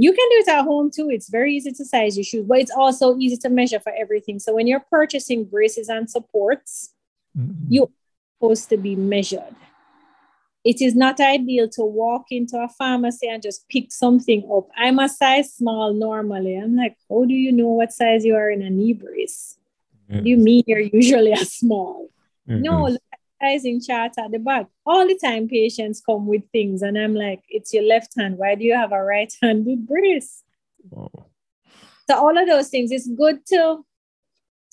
you 0.00 0.12
can 0.12 0.28
do 0.30 0.36
it 0.38 0.48
at 0.48 0.64
home 0.64 0.90
too. 0.90 1.10
It's 1.10 1.28
very 1.28 1.54
easy 1.54 1.72
to 1.72 1.84
size 1.84 2.16
your 2.16 2.24
shoes, 2.24 2.46
but 2.48 2.58
it's 2.58 2.70
also 2.70 3.18
easy 3.18 3.36
to 3.38 3.50
measure 3.50 3.80
for 3.80 3.92
everything. 3.92 4.38
So 4.38 4.54
when 4.54 4.66
you're 4.66 4.84
purchasing 4.90 5.44
braces 5.44 5.90
and 5.90 6.08
supports, 6.08 6.94
mm-hmm. 7.36 7.66
you're 7.68 7.90
supposed 8.38 8.70
to 8.70 8.78
be 8.78 8.96
measured. 8.96 9.54
It 10.64 10.80
is 10.80 10.94
not 10.94 11.20
ideal 11.20 11.68
to 11.70 11.82
walk 11.82 12.26
into 12.30 12.56
a 12.58 12.68
pharmacy 12.68 13.28
and 13.28 13.42
just 13.42 13.68
pick 13.68 13.92
something 13.92 14.48
up. 14.50 14.68
I'm 14.74 14.98
a 14.98 15.08
size 15.08 15.52
small 15.52 15.92
normally. 15.92 16.56
I'm 16.56 16.76
like, 16.76 16.96
how 17.10 17.26
do 17.26 17.34
you 17.34 17.52
know 17.52 17.68
what 17.68 17.92
size 17.92 18.24
you 18.24 18.36
are 18.36 18.50
in 18.50 18.62
a 18.62 18.70
knee 18.70 18.94
brace? 18.94 19.58
Yes. 20.08 20.22
Do 20.22 20.30
you 20.30 20.38
mean 20.38 20.64
you're 20.66 20.80
usually 20.80 21.32
a 21.32 21.44
small? 21.44 22.08
Mm-hmm. 22.48 22.62
No, 22.62 22.96
sizing 23.40 23.80
chart 23.80 24.12
at 24.18 24.30
the 24.30 24.38
back. 24.38 24.66
All 24.84 25.06
the 25.06 25.18
time, 25.18 25.48
patients 25.48 26.02
come 26.04 26.26
with 26.26 26.42
things, 26.52 26.82
and 26.82 26.98
I'm 26.98 27.14
like, 27.14 27.42
it's 27.48 27.72
your 27.72 27.84
left 27.84 28.12
hand. 28.18 28.38
Why 28.38 28.54
do 28.54 28.64
you 28.64 28.74
have 28.74 28.92
a 28.92 29.02
right 29.02 29.32
handed 29.42 29.86
brace? 29.86 30.42
Wow. 30.88 31.26
So, 32.08 32.16
all 32.16 32.36
of 32.36 32.46
those 32.46 32.68
things, 32.68 32.90
it's 32.90 33.08
good 33.08 33.44
to, 33.46 33.84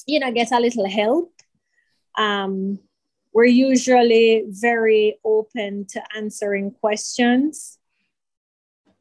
you 0.06 0.20
know, 0.20 0.32
get 0.32 0.52
a 0.52 0.60
little 0.60 0.90
help. 0.90 1.34
Um, 2.18 2.80
we're 3.34 3.46
usually 3.46 4.46
very 4.48 5.20
open 5.24 5.86
to 5.90 6.02
answering 6.16 6.72
questions. 6.72 7.78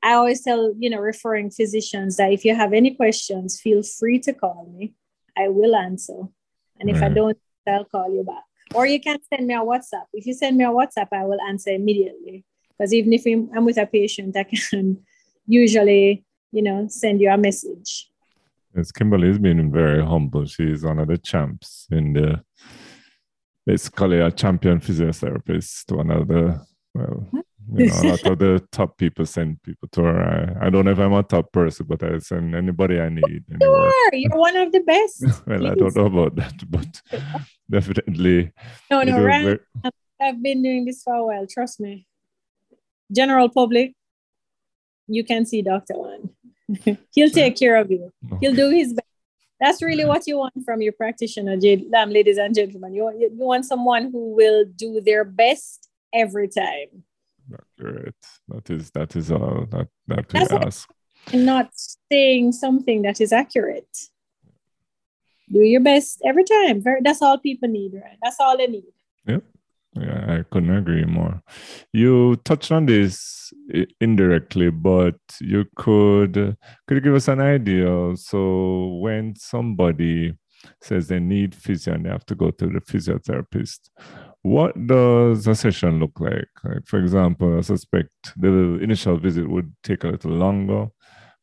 I 0.02 0.12
always 0.12 0.42
tell, 0.42 0.74
you 0.78 0.90
know, 0.90 0.98
referring 0.98 1.50
physicians 1.50 2.18
that 2.18 2.32
if 2.32 2.44
you 2.44 2.54
have 2.54 2.74
any 2.74 2.94
questions, 2.94 3.58
feel 3.58 3.82
free 3.82 4.18
to 4.20 4.34
call 4.34 4.70
me. 4.76 4.94
I 5.36 5.48
will 5.48 5.74
answer. 5.74 6.28
And 6.78 6.90
if 6.90 7.02
I 7.02 7.08
don't, 7.08 7.38
I'll 7.66 7.86
call 7.86 8.14
you 8.14 8.22
back. 8.22 8.44
Or 8.76 8.86
you 8.86 9.00
can 9.00 9.18
send 9.32 9.46
me 9.46 9.54
a 9.54 9.60
WhatsApp. 9.60 10.04
If 10.12 10.26
you 10.26 10.34
send 10.34 10.58
me 10.58 10.64
a 10.64 10.68
WhatsApp, 10.68 11.08
I 11.12 11.24
will 11.24 11.40
answer 11.40 11.70
immediately. 11.70 12.44
Because 12.68 12.92
even 12.92 13.12
if 13.14 13.24
I'm 13.26 13.64
with 13.64 13.78
a 13.78 13.86
patient, 13.86 14.36
I 14.36 14.44
can 14.44 14.98
usually, 15.46 16.24
you 16.52 16.62
know, 16.62 16.86
send 16.88 17.22
you 17.22 17.30
a 17.30 17.38
message. 17.38 18.10
Yes, 18.76 18.92
Kimberley's 18.92 19.38
been 19.38 19.72
very 19.72 20.04
humble. 20.04 20.44
She's 20.44 20.84
one 20.84 20.98
of 20.98 21.08
the 21.08 21.16
champs 21.16 21.86
in 21.90 22.12
the 22.12 22.42
basically 23.64 24.20
a 24.20 24.30
champion 24.30 24.78
physiotherapist, 24.80 25.96
one 25.96 26.10
of 26.10 26.28
the 26.28 26.60
well, 26.94 27.28
you 27.74 27.86
know, 27.86 27.94
a 27.94 28.06
lot 28.08 28.26
of 28.26 28.38
the 28.38 28.68
top 28.70 28.96
people 28.96 29.26
send 29.26 29.62
people 29.62 29.88
to 29.92 30.02
her. 30.02 30.56
I, 30.60 30.66
I 30.66 30.70
don't 30.70 30.84
know 30.84 30.92
if 30.92 30.98
I'm 30.98 31.12
a 31.12 31.22
top 31.22 31.52
person, 31.52 31.86
but 31.88 32.02
I 32.02 32.18
send 32.18 32.54
anybody 32.54 33.00
I 33.00 33.08
need. 33.08 33.44
You 33.60 33.72
are. 33.72 34.14
You're 34.14 34.36
one 34.36 34.56
of 34.56 34.72
the 34.72 34.80
best. 34.80 35.22
well, 35.46 35.58
Please. 35.58 35.70
I 35.70 35.74
don't 35.74 35.96
know 35.96 36.06
about 36.06 36.36
that, 36.36 36.70
but 36.70 37.02
definitely. 37.70 38.52
No, 38.90 39.02
no, 39.02 39.22
right. 39.22 39.44
Very... 39.44 39.58
I've 40.20 40.42
been 40.42 40.62
doing 40.62 40.84
this 40.84 41.02
for 41.02 41.14
a 41.14 41.24
while. 41.24 41.46
Trust 41.46 41.80
me. 41.80 42.06
General 43.12 43.48
public, 43.48 43.94
you 45.08 45.24
can 45.24 45.44
see 45.44 45.62
Dr. 45.62 45.94
One. 45.94 46.30
He'll 47.12 47.30
take 47.30 47.56
care 47.56 47.76
of 47.76 47.90
you. 47.90 48.12
Okay. 48.26 48.38
He'll 48.40 48.54
do 48.54 48.70
his 48.70 48.92
best. 48.92 49.06
That's 49.60 49.80
really 49.82 50.04
what 50.04 50.26
you 50.26 50.36
want 50.36 50.52
from 50.64 50.82
your 50.82 50.92
practitioner, 50.92 51.56
ladies 51.56 52.36
and 52.36 52.54
gentlemen. 52.54 52.92
You, 52.92 53.10
you 53.18 53.30
want 53.32 53.64
someone 53.64 54.10
who 54.12 54.34
will 54.34 54.66
do 54.76 55.00
their 55.00 55.24
best 55.24 55.88
every 56.12 56.48
time. 56.48 57.04
Accurate. 57.52 58.14
That 58.48 58.70
is 58.70 58.90
that 58.90 59.16
is 59.16 59.30
all 59.30 59.66
that 59.70 59.88
that 60.08 60.32
we 60.32 60.40
That's 60.40 60.52
ask. 60.52 60.90
And 61.32 61.46
not 61.46 61.70
saying 62.10 62.52
something 62.52 63.02
that 63.02 63.20
is 63.20 63.32
accurate. 63.32 63.96
Do 65.50 65.60
your 65.60 65.80
best 65.80 66.20
every 66.24 66.44
time. 66.44 66.82
That's 67.02 67.22
all 67.22 67.38
people 67.38 67.68
need, 67.68 67.94
right? 67.94 68.18
That's 68.22 68.36
all 68.40 68.56
they 68.56 68.66
need. 68.66 68.92
Yep. 69.26 69.44
Yeah, 69.98 70.38
I 70.38 70.42
couldn't 70.50 70.76
agree 70.76 71.04
more. 71.04 71.42
You 71.92 72.36
touched 72.44 72.70
on 72.70 72.84
this 72.86 73.52
indirectly, 74.00 74.70
but 74.70 75.16
you 75.40 75.64
could 75.74 76.34
could 76.86 76.94
you 76.94 77.00
give 77.00 77.14
us 77.14 77.28
an 77.28 77.40
idea? 77.40 78.14
So 78.16 78.98
when 79.00 79.36
somebody 79.36 80.34
says 80.80 81.08
they 81.08 81.20
need 81.20 81.54
physio 81.54 81.94
and 81.94 82.04
they 82.04 82.10
have 82.10 82.26
to 82.26 82.34
go 82.34 82.50
to 82.50 82.66
the 82.66 82.80
physiotherapist. 82.80 83.90
What 84.42 84.86
does 84.86 85.46
a 85.46 85.54
session 85.54 85.98
look 85.98 86.20
like? 86.20 86.48
Like, 86.62 86.86
for 86.86 86.98
example, 86.98 87.58
I 87.58 87.62
suspect 87.62 88.10
the 88.36 88.78
initial 88.80 89.16
visit 89.16 89.48
would 89.48 89.74
take 89.82 90.04
a 90.04 90.08
little 90.08 90.32
longer. 90.32 90.88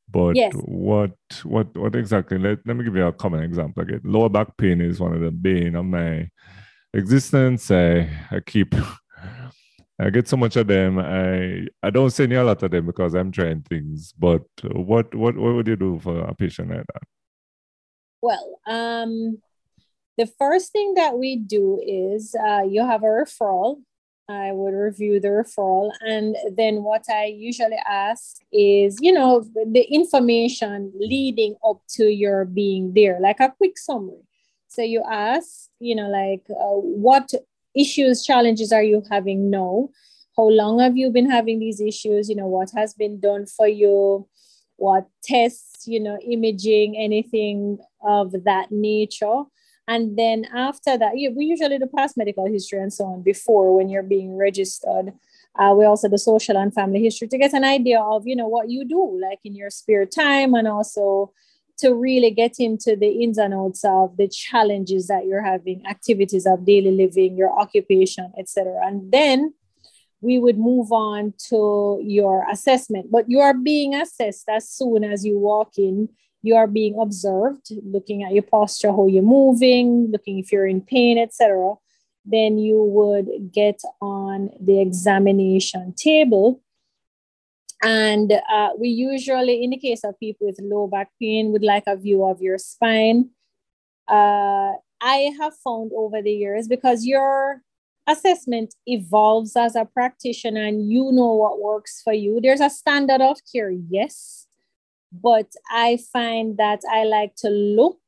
But 0.10 0.36
yes. 0.36 0.54
what 0.54 1.12
what 1.44 1.76
what 1.76 1.96
exactly? 1.96 2.38
Let, 2.38 2.60
let 2.66 2.78
me 2.78 2.84
give 2.84 2.96
you 2.96 3.08
a 3.08 3.12
common 3.12 3.42
example 3.42 3.82
again. 3.82 4.02
Lower 4.04 4.30
back 4.30 4.56
pain 4.58 4.80
is 4.80 5.00
one 5.00 5.14
of 5.14 5.22
the 5.22 5.32
bane 5.32 5.76
of 5.76 5.86
my 5.86 6.30
existence. 6.94 7.72
I 7.72 8.10
I 8.30 8.40
keep 8.46 8.76
I 10.00 10.10
get 10.12 10.28
so 10.28 10.38
much 10.38 10.56
of 10.56 10.68
them. 10.68 11.00
I 11.00 11.68
I 11.82 11.90
don't 11.90 12.12
send 12.12 12.32
you 12.32 12.42
a 12.42 12.44
lot 12.44 12.62
of 12.62 12.72
them 12.72 12.86
because 12.86 13.16
I'm 13.16 13.32
trying 13.32 13.62
things. 13.62 14.14
But 14.18 14.44
what 14.72 15.14
what 15.16 15.36
what 15.36 15.56
would 15.56 15.68
you 15.68 15.76
do 15.76 16.00
for 16.00 16.20
a 16.20 16.36
patient 16.36 16.70
like 16.70 16.86
that? 16.94 17.04
Well, 18.24 18.62
um, 18.66 19.42
the 20.18 20.28
first 20.40 20.72
thing 20.72 20.94
that 20.94 21.18
we 21.18 21.36
do 21.36 21.82
is 21.86 22.34
uh, 22.34 22.62
you 22.64 22.86
have 22.86 23.04
a 23.04 23.08
referral. 23.08 23.82
I 24.30 24.54
would 24.54 24.74
review 24.74 25.20
the 25.20 25.28
referral, 25.28 25.92
and 26.00 26.38
then 26.56 26.84
what 26.84 27.04
I 27.10 27.26
usually 27.26 27.82
ask 27.86 28.38
is, 28.54 28.98
you 29.02 29.12
know, 29.12 29.44
the 29.54 29.86
information 29.92 30.94
leading 30.98 31.58
up 31.68 31.82
to 31.96 32.06
your 32.06 32.46
being 32.46 32.94
there, 32.94 33.20
like 33.20 33.42
a 33.42 33.54
quick 33.58 33.78
summary. 33.78 34.24
So 34.70 34.82
you 34.82 35.04
ask, 35.04 35.68
you 35.82 35.94
know, 35.94 36.08
like 36.08 36.46
uh, 36.50 36.80
what 36.80 37.30
issues, 37.76 38.26
challenges 38.26 38.72
are 38.72 38.84
you 38.84 39.04
having 39.12 39.50
now? 39.50 39.90
How 40.38 40.48
long 40.48 40.80
have 40.80 40.96
you 40.96 41.10
been 41.10 41.30
having 41.30 41.60
these 41.60 41.82
issues? 41.82 42.30
You 42.30 42.38
know, 42.38 42.48
what 42.48 42.70
has 42.74 42.94
been 42.94 43.20
done 43.20 43.48
for 43.48 43.68
you? 43.68 44.30
What 44.78 45.08
tests, 45.22 45.73
you 45.88 46.00
know, 46.00 46.18
imaging, 46.20 46.98
anything 46.98 47.80
of 48.02 48.32
that 48.44 48.72
nature. 48.72 49.44
And 49.88 50.18
then 50.18 50.46
after 50.54 50.98
that, 50.98 51.14
yeah, 51.16 51.30
we 51.36 51.46
usually 51.46 51.78
do 51.78 51.88
past 51.94 52.18
medical 52.18 52.46
history 52.46 52.80
and 52.80 52.94
so 52.94 53.06
on 53.06 53.22
before 53.22 53.76
when 53.76 53.90
you're 53.90 54.04
being 54.04 54.38
registered. 54.38 55.14
Uh, 55.56 55.74
we 55.78 55.86
also 55.86 56.08
do 56.08 56.18
social 56.18 56.58
and 56.58 56.74
family 56.74 57.02
history 57.02 57.28
to 57.28 57.38
get 57.38 57.54
an 57.54 57.64
idea 57.64 58.00
of, 58.02 58.24
you 58.26 58.36
know, 58.36 58.48
what 58.48 58.70
you 58.70 58.86
do 58.86 59.20
like 59.22 59.40
in 59.44 59.56
your 59.56 59.70
spare 59.70 60.06
time 60.06 60.54
and 60.54 60.68
also 60.68 61.32
to 61.78 61.94
really 61.94 62.32
get 62.32 62.60
into 62.60 62.96
the 62.96 63.24
ins 63.24 63.38
and 63.38 63.54
outs 63.54 63.84
of 63.84 64.16
the 64.18 64.28
challenges 64.28 65.08
that 65.08 65.26
you're 65.26 65.44
having, 65.44 65.86
activities 65.86 66.46
of 66.46 66.66
daily 66.66 66.92
living, 66.92 67.36
your 67.36 67.52
occupation, 67.60 68.32
etc. 68.38 68.80
And 68.84 69.12
then 69.12 69.54
we 70.24 70.40
would 70.40 70.58
move 70.58 70.92
on 70.92 71.34
to 71.50 72.00
your 72.02 72.46
assessment. 72.50 73.12
But 73.12 73.30
you 73.30 73.40
are 73.40 73.54
being 73.54 73.94
assessed 73.94 74.48
as 74.50 74.70
soon 74.70 75.04
as 75.04 75.26
you 75.26 75.38
walk 75.38 75.78
in. 75.78 76.10
You 76.42 76.56
are 76.56 76.68
being 76.68 76.98
observed, 77.00 77.68
looking 77.84 78.24
at 78.24 78.34
your 78.34 78.44
posture, 78.44 78.92
how 78.92 79.08
you're 79.08 79.24
moving, 79.24 80.12
looking 80.12 80.40
if 80.40 80.52
you're 80.52 80.68
in 80.68 80.82
pain, 80.82 81.18
etc. 81.18 81.76
Then 82.26 82.58
you 82.58 82.84
would 82.84 83.52
get 83.52 83.82
on 84.02 84.50
the 84.60 84.82
examination 84.82 85.94
table 85.96 86.64
and 87.84 88.32
uh, 88.50 88.70
we 88.80 88.88
usually, 88.88 89.62
in 89.62 89.72
the 89.72 89.78
case 89.78 90.06
of 90.06 90.18
people 90.18 90.48
with 90.48 90.58
low 90.62 90.88
back 90.88 91.10
pain, 91.22 91.52
would 91.52 91.64
like 91.64 91.84
a 91.86 91.98
view 91.98 92.24
of 92.24 92.42
your 92.42 92.58
spine. 92.58 93.32
Uh, 94.08 94.72
I 95.02 95.34
have 95.38 95.54
found 95.62 95.92
over 95.94 96.22
the 96.22 96.32
years 96.32 96.70
because 96.70 97.06
your 97.06 97.62
assessment 98.08 98.76
evolves 98.86 99.56
as 99.56 99.76
a 99.76 99.86
practitioner 99.86 100.64
and 100.64 100.92
you 100.92 101.12
know 101.12 101.34
what 101.34 101.62
works 101.62 102.02
for 102.04 102.14
you. 102.14 102.40
There's 102.42 102.62
a 102.62 102.70
standard 102.70 103.22
of 103.22 103.38
care, 103.54 103.72
yes, 103.72 104.48
but 105.12 105.52
I 105.72 106.00
find 106.12 106.58
that 106.58 106.82
I 106.92 107.04
like 107.04 107.36
to 107.38 107.50
look, 107.50 108.02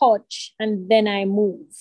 touch, 0.00 0.54
and 0.58 0.90
then 0.90 1.06
I 1.06 1.24
move. 1.24 1.74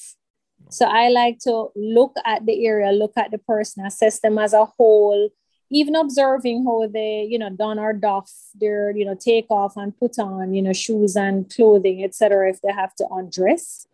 So 0.70 0.86
I 0.86 1.10
like 1.10 1.40
to 1.40 1.70
look 1.76 2.16
at 2.26 2.46
the 2.46 2.66
area, 2.66 2.92
look 2.92 3.14
at 3.16 3.32
the 3.32 3.38
person, 3.38 3.86
assess 3.86 4.20
them 4.20 4.40
as 4.40 4.54
a 4.54 4.66
whole 4.66 5.30
even 5.74 5.96
observing 5.96 6.64
how 6.66 6.88
they, 6.88 7.28
you 7.30 7.40
know, 7.40 7.50
don 7.50 7.80
or 7.80 7.94
doff 7.94 8.32
their, 8.54 8.96
you 8.96 9.04
know, 9.04 9.16
take 9.16 9.48
off 9.50 9.76
and 9.76 9.98
put 9.98 10.20
on, 10.20 10.54
you 10.54 10.62
know, 10.62 10.74
shoes 10.74 11.16
and 11.16 11.50
clothing, 11.54 12.04
etc. 12.04 12.50
If 12.50 12.62
they 12.62 12.72
have 12.72 12.94
to 12.96 13.08
undress, 13.10 13.88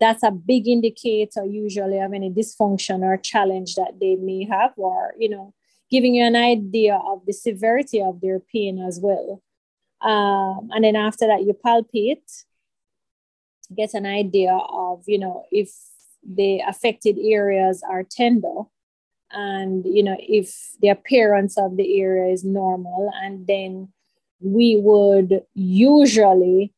that's 0.00 0.22
a 0.22 0.30
big 0.30 0.68
indicator 0.68 1.44
usually 1.44 1.98
of 1.98 2.12
any 2.12 2.30
dysfunction 2.30 3.02
or 3.02 3.16
challenge 3.16 3.74
that 3.76 3.98
they 4.00 4.16
may 4.16 4.44
have, 4.44 4.72
or 4.76 5.14
you 5.18 5.28
know, 5.28 5.54
giving 5.90 6.14
you 6.14 6.24
an 6.24 6.36
idea 6.36 6.96
of 6.96 7.24
the 7.26 7.32
severity 7.32 8.00
of 8.00 8.20
their 8.20 8.40
pain 8.40 8.78
as 8.78 9.00
well. 9.02 9.42
Um, 10.00 10.70
and 10.72 10.84
then 10.84 10.96
after 10.96 11.26
that, 11.26 11.42
you 11.42 11.54
palpate, 11.64 12.44
get 13.76 13.94
an 13.94 14.06
idea 14.06 14.52
of, 14.52 15.04
you 15.06 15.18
know, 15.18 15.44
if 15.52 15.70
the 16.28 16.60
affected 16.66 17.18
areas 17.18 17.82
are 17.88 18.02
tender 18.02 18.62
and 19.32 19.84
you 19.86 20.02
know 20.02 20.16
if 20.20 20.70
the 20.80 20.88
appearance 20.88 21.58
of 21.58 21.76
the 21.76 22.00
area 22.00 22.32
is 22.32 22.44
normal 22.44 23.10
and 23.22 23.46
then 23.46 23.88
we 24.40 24.76
would 24.80 25.42
usually 25.54 26.72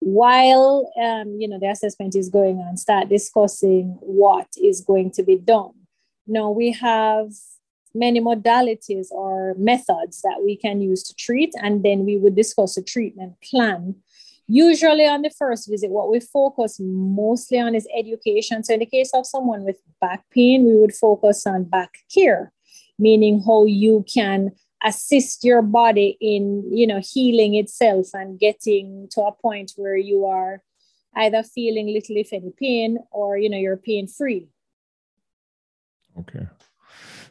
while 0.00 0.92
um, 1.02 1.36
you 1.38 1.48
know 1.48 1.58
the 1.58 1.68
assessment 1.68 2.14
is 2.14 2.28
going 2.28 2.58
on 2.58 2.76
start 2.76 3.08
discussing 3.08 3.96
what 4.00 4.46
is 4.62 4.80
going 4.80 5.10
to 5.10 5.22
be 5.22 5.36
done 5.36 5.72
now 6.26 6.50
we 6.50 6.70
have 6.72 7.30
many 7.94 8.20
modalities 8.20 9.10
or 9.10 9.54
methods 9.58 10.20
that 10.22 10.42
we 10.44 10.56
can 10.56 10.80
use 10.80 11.02
to 11.02 11.14
treat 11.14 11.52
and 11.62 11.82
then 11.82 12.04
we 12.04 12.16
would 12.16 12.36
discuss 12.36 12.76
a 12.76 12.82
treatment 12.82 13.34
plan 13.42 13.94
Usually, 14.48 15.06
on 15.06 15.22
the 15.22 15.30
first 15.30 15.68
visit, 15.68 15.90
what 15.90 16.10
we 16.10 16.20
focus 16.20 16.78
mostly 16.80 17.58
on 17.58 17.74
is 17.74 17.88
education. 17.96 18.62
So, 18.62 18.74
in 18.74 18.80
the 18.80 18.86
case 18.86 19.10
of 19.12 19.26
someone 19.26 19.64
with 19.64 19.78
back 20.00 20.24
pain, 20.30 20.64
we 20.64 20.76
would 20.76 20.94
focus 20.94 21.46
on 21.46 21.64
back 21.64 21.90
care, 22.14 22.52
meaning 22.96 23.42
how 23.44 23.64
you 23.64 24.04
can 24.12 24.52
assist 24.84 25.44
your 25.44 25.62
body 25.62 26.16
in 26.20 26.64
you 26.70 26.86
know 26.86 27.00
healing 27.02 27.54
itself 27.54 28.08
and 28.12 28.38
getting 28.38 29.08
to 29.10 29.22
a 29.22 29.32
point 29.32 29.72
where 29.76 29.96
you 29.96 30.26
are 30.26 30.62
either 31.16 31.42
feeling 31.42 31.86
little 31.86 32.16
if 32.16 32.32
any 32.32 32.52
pain 32.58 32.98
or 33.10 33.38
you 33.38 33.48
know 33.48 33.56
you're 33.56 33.76
pain 33.76 34.06
free 34.06 34.48
okay 36.18 36.46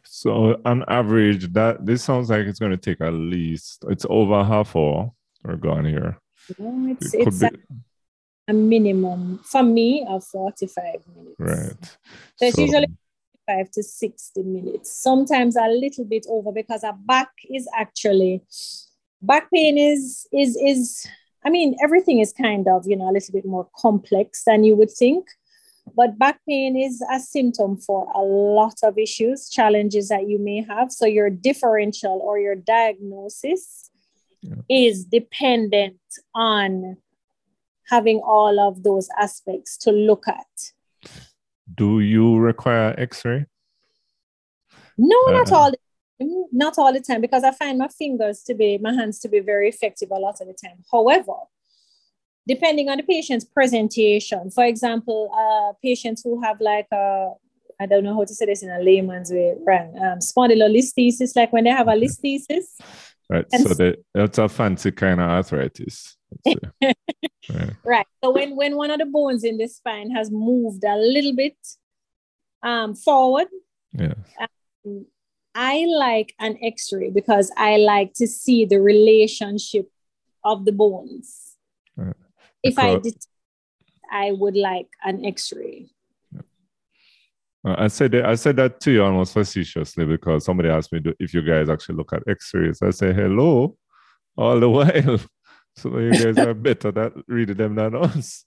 so 0.04 0.60
on 0.66 0.84
average 0.88 1.54
that 1.54 1.86
this 1.86 2.04
sounds 2.04 2.30
like 2.30 2.48
it's 2.48 2.60
going 2.60 2.72
to 2.72 2.78
take 2.78 3.00
at 3.02 3.14
least 3.14 3.86
it's 3.90 4.06
over 4.10 4.44
half 4.44 4.76
hour 4.76 5.12
we're 5.44 5.56
going 5.56 5.86
here 5.86 6.18
no, 6.58 6.88
it's 6.92 7.14
it 7.14 7.28
it's 7.28 7.42
a, 7.42 7.52
a, 8.48 8.54
minimum 8.54 9.40
for 9.44 9.64
me 9.64 10.06
of 10.08 10.24
45 10.24 10.84
minutes. 11.16 11.36
Right. 11.40 11.98
So 12.36 12.46
it's 12.46 12.56
so, 12.56 12.62
usually 12.62 12.88
five 13.46 13.72
to 13.72 13.84
60 13.84 14.44
minutes. 14.44 14.92
Sometimes 14.92 15.56
a 15.56 15.68
little 15.68 16.06
bit 16.06 16.26
over 16.30 16.52
because 16.52 16.84
our 16.84 16.98
back 17.06 17.30
is 17.50 17.68
actually 17.76 18.44
back 19.22 19.50
pain 19.52 19.78
is 19.78 20.28
is 20.32 20.58
is 20.62 21.08
I 21.46 21.50
mean 21.50 21.76
everything 21.84 22.20
is 22.20 22.34
kind 22.34 22.68
of, 22.68 22.84
you 22.88 22.96
know, 22.96 23.10
a 23.10 23.14
little 23.14 23.34
bit 23.34 23.46
more 23.46 23.68
complex 23.78 24.44
than 24.46 24.64
you 24.64 24.76
would 24.76 24.92
think. 24.92 25.28
But 25.96 26.18
back 26.18 26.40
pain 26.48 26.76
is 26.76 27.04
a 27.12 27.20
symptom 27.20 27.78
for 27.78 28.08
a 28.16 28.22
lot 28.22 28.76
of 28.84 28.98
issues, 28.98 29.50
challenges 29.50 30.10
that 30.10 30.28
you 30.28 30.40
may 30.40 30.64
have. 30.64 30.92
So 30.92 31.06
your 31.06 31.30
differential 31.30 32.20
or 32.24 32.40
your 32.40 32.56
diagnosis 32.56 33.92
yeah. 34.42 34.56
is 34.68 35.06
dependent 35.06 36.00
on 36.34 36.98
having 37.88 38.20
all 38.26 38.60
of 38.60 38.82
those 38.82 39.08
aspects 39.20 39.78
to 39.78 39.92
look 39.92 40.28
at. 40.28 40.72
Do 41.76 42.00
you 42.00 42.38
require 42.38 42.96
X-ray? 42.98 43.46
No, 44.98 45.18
uh, 45.28 45.32
not 45.32 45.52
all. 45.52 45.72
Not 46.54 46.78
all 46.78 46.94
the 46.94 47.02
time 47.02 47.20
because 47.20 47.44
I 47.44 47.52
find 47.52 47.78
my 47.78 47.90
fingers 47.90 48.42
to 48.44 48.54
be, 48.54 48.78
my 48.78 48.94
hands 48.94 49.20
to 49.20 49.28
be 49.28 49.42
very 49.42 49.68
effective 49.68 50.12
a 50.12 50.16
lot 50.16 50.40
of 50.40 50.48
the 50.48 50.54
time. 50.54 50.78
However, 50.90 51.34
depending 52.48 52.88
on 52.88 52.96
the 52.96 53.04
patient's 53.04 53.44
presentation, 53.44 54.50
for 54.50 54.64
example, 54.64 55.30
uh, 55.36 55.74
patients 55.84 56.22
who 56.24 56.42
have 56.42 56.62
like 56.62 56.88
a 56.94 57.32
I 57.82 57.86
don't 57.86 58.06
know 58.06 58.14
how 58.14 58.24
to 58.24 58.34
say 58.34 58.46
this 58.46 58.64
in 58.64 58.70
a 58.70 58.80
layman's 58.80 59.30
way, 59.30 59.56
right? 59.68 59.90
Um, 60.02 60.20
spondylolisthesis, 60.20 61.36
like 61.36 61.52
when 61.52 61.66
they 61.66 61.72
have 61.72 61.90
a 61.90 61.92
listhesis, 61.92 62.64
Right. 63.30 63.46
And 63.52 63.64
so 63.64 63.74
that, 63.74 64.04
that's 64.14 64.38
a 64.38 64.48
fancy 64.48 64.92
kind 64.92 65.20
of 65.20 65.30
arthritis. 65.30 66.16
right. 66.82 67.76
right. 67.84 68.08
So 68.24 68.32
when, 68.32 68.56
when 68.56 68.76
one 68.76 68.92
of 68.92 69.00
the 69.00 69.06
bones 69.06 69.44
in 69.44 69.58
the 69.58 69.68
spine 69.68 70.12
has 70.12 70.32
moved 70.32 70.84
a 70.84 70.96
little 70.96 71.36
bit 71.36 71.58
um, 72.64 72.96
forward, 72.96 73.48
yeah. 73.94 74.14
Um, 74.40 75.06
I 75.54 75.86
like 75.86 76.34
an 76.40 76.58
x-ray 76.62 77.12
because 77.12 77.52
I 77.56 77.78
like 77.78 78.14
to 78.16 78.28
see 78.28 78.66
the 78.66 78.82
relationship 78.82 79.90
of 80.44 80.66
the 80.66 80.74
bones. 80.74 81.56
Right. 81.96 82.14
If 82.62 82.78
I 82.78 82.98
did, 82.98 83.16
I 84.12 84.34
would 84.34 84.58
like 84.58 84.90
an 85.04 85.24
x-ray. 85.26 85.88
I 87.66 87.88
said 87.88 88.12
that, 88.12 88.26
I 88.26 88.36
said 88.36 88.58
that 88.58 88.80
to 88.82 88.92
you 88.92 89.04
almost 89.04 89.34
facetiously 89.34 90.06
because 90.06 90.46
somebody 90.46 90.70
asked 90.70 90.94
me 90.94 91.02
if 91.20 91.34
you 91.34 91.42
guys 91.42 91.68
actually 91.68 91.96
look 91.96 92.14
at 92.14 92.22
X-rays. 92.28 92.82
I 92.84 92.92
say 92.92 93.12
hello 93.12 93.76
all 94.38 94.60
the 94.60 94.70
while. 94.78 95.20
So 95.78 95.98
you 96.00 96.12
guys 96.12 96.38
are 96.38 96.54
better 96.54 96.98
at 97.00 97.14
reading 97.28 97.58
them 97.58 97.76
than 97.76 97.96
us. 97.96 98.46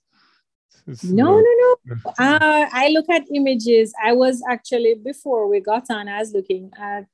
no, 1.03 1.39
no, 1.39 1.41
no. 1.41 1.75
Uh, 2.19 2.65
I 2.71 2.89
look 2.89 3.09
at 3.09 3.23
images. 3.33 3.93
I 4.03 4.13
was 4.13 4.43
actually, 4.49 4.95
before 4.95 5.47
we 5.47 5.59
got 5.59 5.85
on, 5.89 6.07
I 6.07 6.19
was 6.19 6.33
looking 6.33 6.71
at 6.77 7.07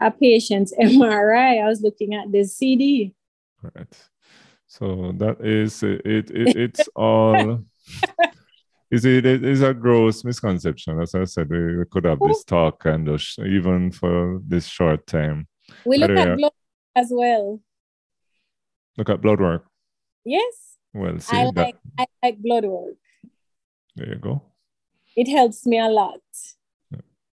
a 0.00 0.10
patient's 0.10 0.74
MRI. 0.80 1.62
I 1.62 1.68
was 1.68 1.82
looking 1.82 2.14
at 2.14 2.32
the 2.32 2.44
CD. 2.44 3.14
Right. 3.62 3.94
So 4.66 5.12
that 5.16 5.40
is 5.40 5.82
it. 5.82 6.02
it, 6.04 6.30
it's 6.56 6.88
all. 6.96 7.64
is 8.90 9.04
it 9.04 9.26
is 9.26 9.62
a 9.62 9.74
gross 9.74 10.24
misconception. 10.24 11.00
As 11.00 11.14
I 11.14 11.24
said, 11.24 11.48
we, 11.50 11.76
we 11.76 11.84
could 11.90 12.04
have 12.04 12.18
this 12.20 12.44
talk 12.44 12.84
and 12.86 13.08
even 13.38 13.92
for 13.92 14.40
this 14.46 14.66
short 14.66 15.06
time. 15.06 15.46
We 15.84 15.98
look 15.98 16.10
at 16.10 16.36
blood 16.36 16.52
as 16.94 17.08
well. 17.10 17.60
Look 18.96 19.10
at 19.10 19.20
blood 19.20 19.40
work. 19.40 19.64
Yes. 20.24 20.76
Well, 20.94 21.18
see 21.20 21.36
I 21.36 21.44
that. 21.44 21.56
like 21.56 21.76
I 21.98 22.06
like 22.22 22.38
blood 22.38 22.64
work. 22.64 22.94
There 23.94 24.08
you 24.08 24.16
go. 24.16 24.42
It 25.16 25.28
helps 25.28 25.66
me 25.66 25.78
a 25.78 25.88
lot 25.88 26.20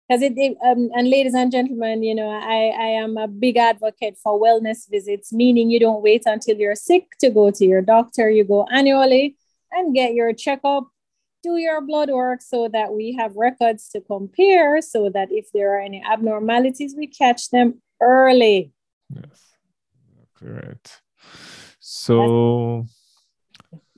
because 0.09 0.21
it, 0.23 0.33
it 0.37 0.57
um, 0.65 0.89
and 0.95 1.09
ladies 1.09 1.33
and 1.33 1.51
gentlemen 1.51 2.03
you 2.03 2.15
know 2.15 2.29
I, 2.29 2.73
I 2.77 2.87
am 3.03 3.17
a 3.17 3.27
big 3.27 3.57
advocate 3.57 4.17
for 4.21 4.41
wellness 4.41 4.89
visits 4.89 5.31
meaning 5.31 5.69
you 5.69 5.79
don't 5.79 6.01
wait 6.01 6.23
until 6.25 6.57
you're 6.57 6.75
sick 6.75 7.07
to 7.19 7.29
go 7.29 7.51
to 7.51 7.65
your 7.65 7.81
doctor 7.81 8.29
you 8.29 8.43
go 8.43 8.65
annually 8.71 9.37
and 9.71 9.93
get 9.93 10.13
your 10.13 10.33
checkup 10.33 10.87
do 11.43 11.57
your 11.57 11.81
blood 11.81 12.09
work 12.09 12.41
so 12.41 12.67
that 12.67 12.91
we 12.91 13.15
have 13.17 13.35
records 13.35 13.89
to 13.89 14.01
compare 14.01 14.81
so 14.81 15.09
that 15.09 15.31
if 15.31 15.51
there 15.53 15.75
are 15.75 15.79
any 15.79 16.03
abnormalities 16.03 16.95
we 16.97 17.07
catch 17.07 17.49
them 17.49 17.81
early 18.01 18.71
yes 19.13 19.53
correct 20.35 21.01
so 21.79 22.85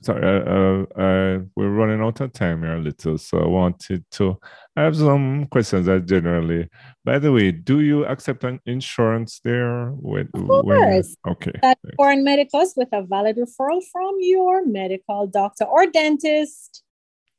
sorry, 0.02 0.22
uh, 0.22 1.00
uh, 1.00 1.38
we're 1.56 1.70
running 1.70 2.00
out 2.00 2.20
of 2.20 2.32
time 2.32 2.62
here 2.62 2.74
a 2.74 2.80
little, 2.80 3.16
so 3.18 3.38
I 3.38 3.46
wanted 3.46 4.04
to. 4.12 4.38
I 4.76 4.82
have 4.82 4.96
some 4.96 5.46
questions 5.46 5.86
that 5.86 6.06
generally. 6.06 6.68
By 7.04 7.18
the 7.18 7.32
way, 7.32 7.52
do 7.52 7.80
you 7.80 8.04
accept 8.04 8.44
an 8.44 8.60
insurance 8.66 9.40
there? 9.44 9.90
When, 9.90 10.28
of 10.34 10.46
course. 10.46 11.16
When, 11.22 11.32
okay. 11.32 11.52
That 11.62 11.78
foreign 11.96 12.24
medicals 12.24 12.74
with 12.76 12.88
a 12.92 13.02
valid 13.02 13.36
referral 13.36 13.82
from 13.90 14.16
your 14.18 14.66
medical 14.66 15.26
doctor 15.26 15.64
or 15.64 15.86
dentist. 15.86 16.82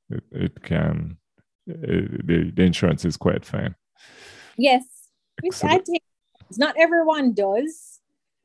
It, 0.10 0.24
it 0.32 0.63
can. 0.63 1.17
It, 1.67 2.28
the, 2.28 2.52
the 2.52 2.63
insurance 2.63 3.06
is 3.06 3.17
quite 3.17 3.46
fine. 3.46 3.76
Yes, 4.58 4.84
which 5.41 5.63
I 5.63 5.78
take. 5.78 6.04
Not 6.58 6.76
everyone 6.78 7.34
does, 7.34 7.92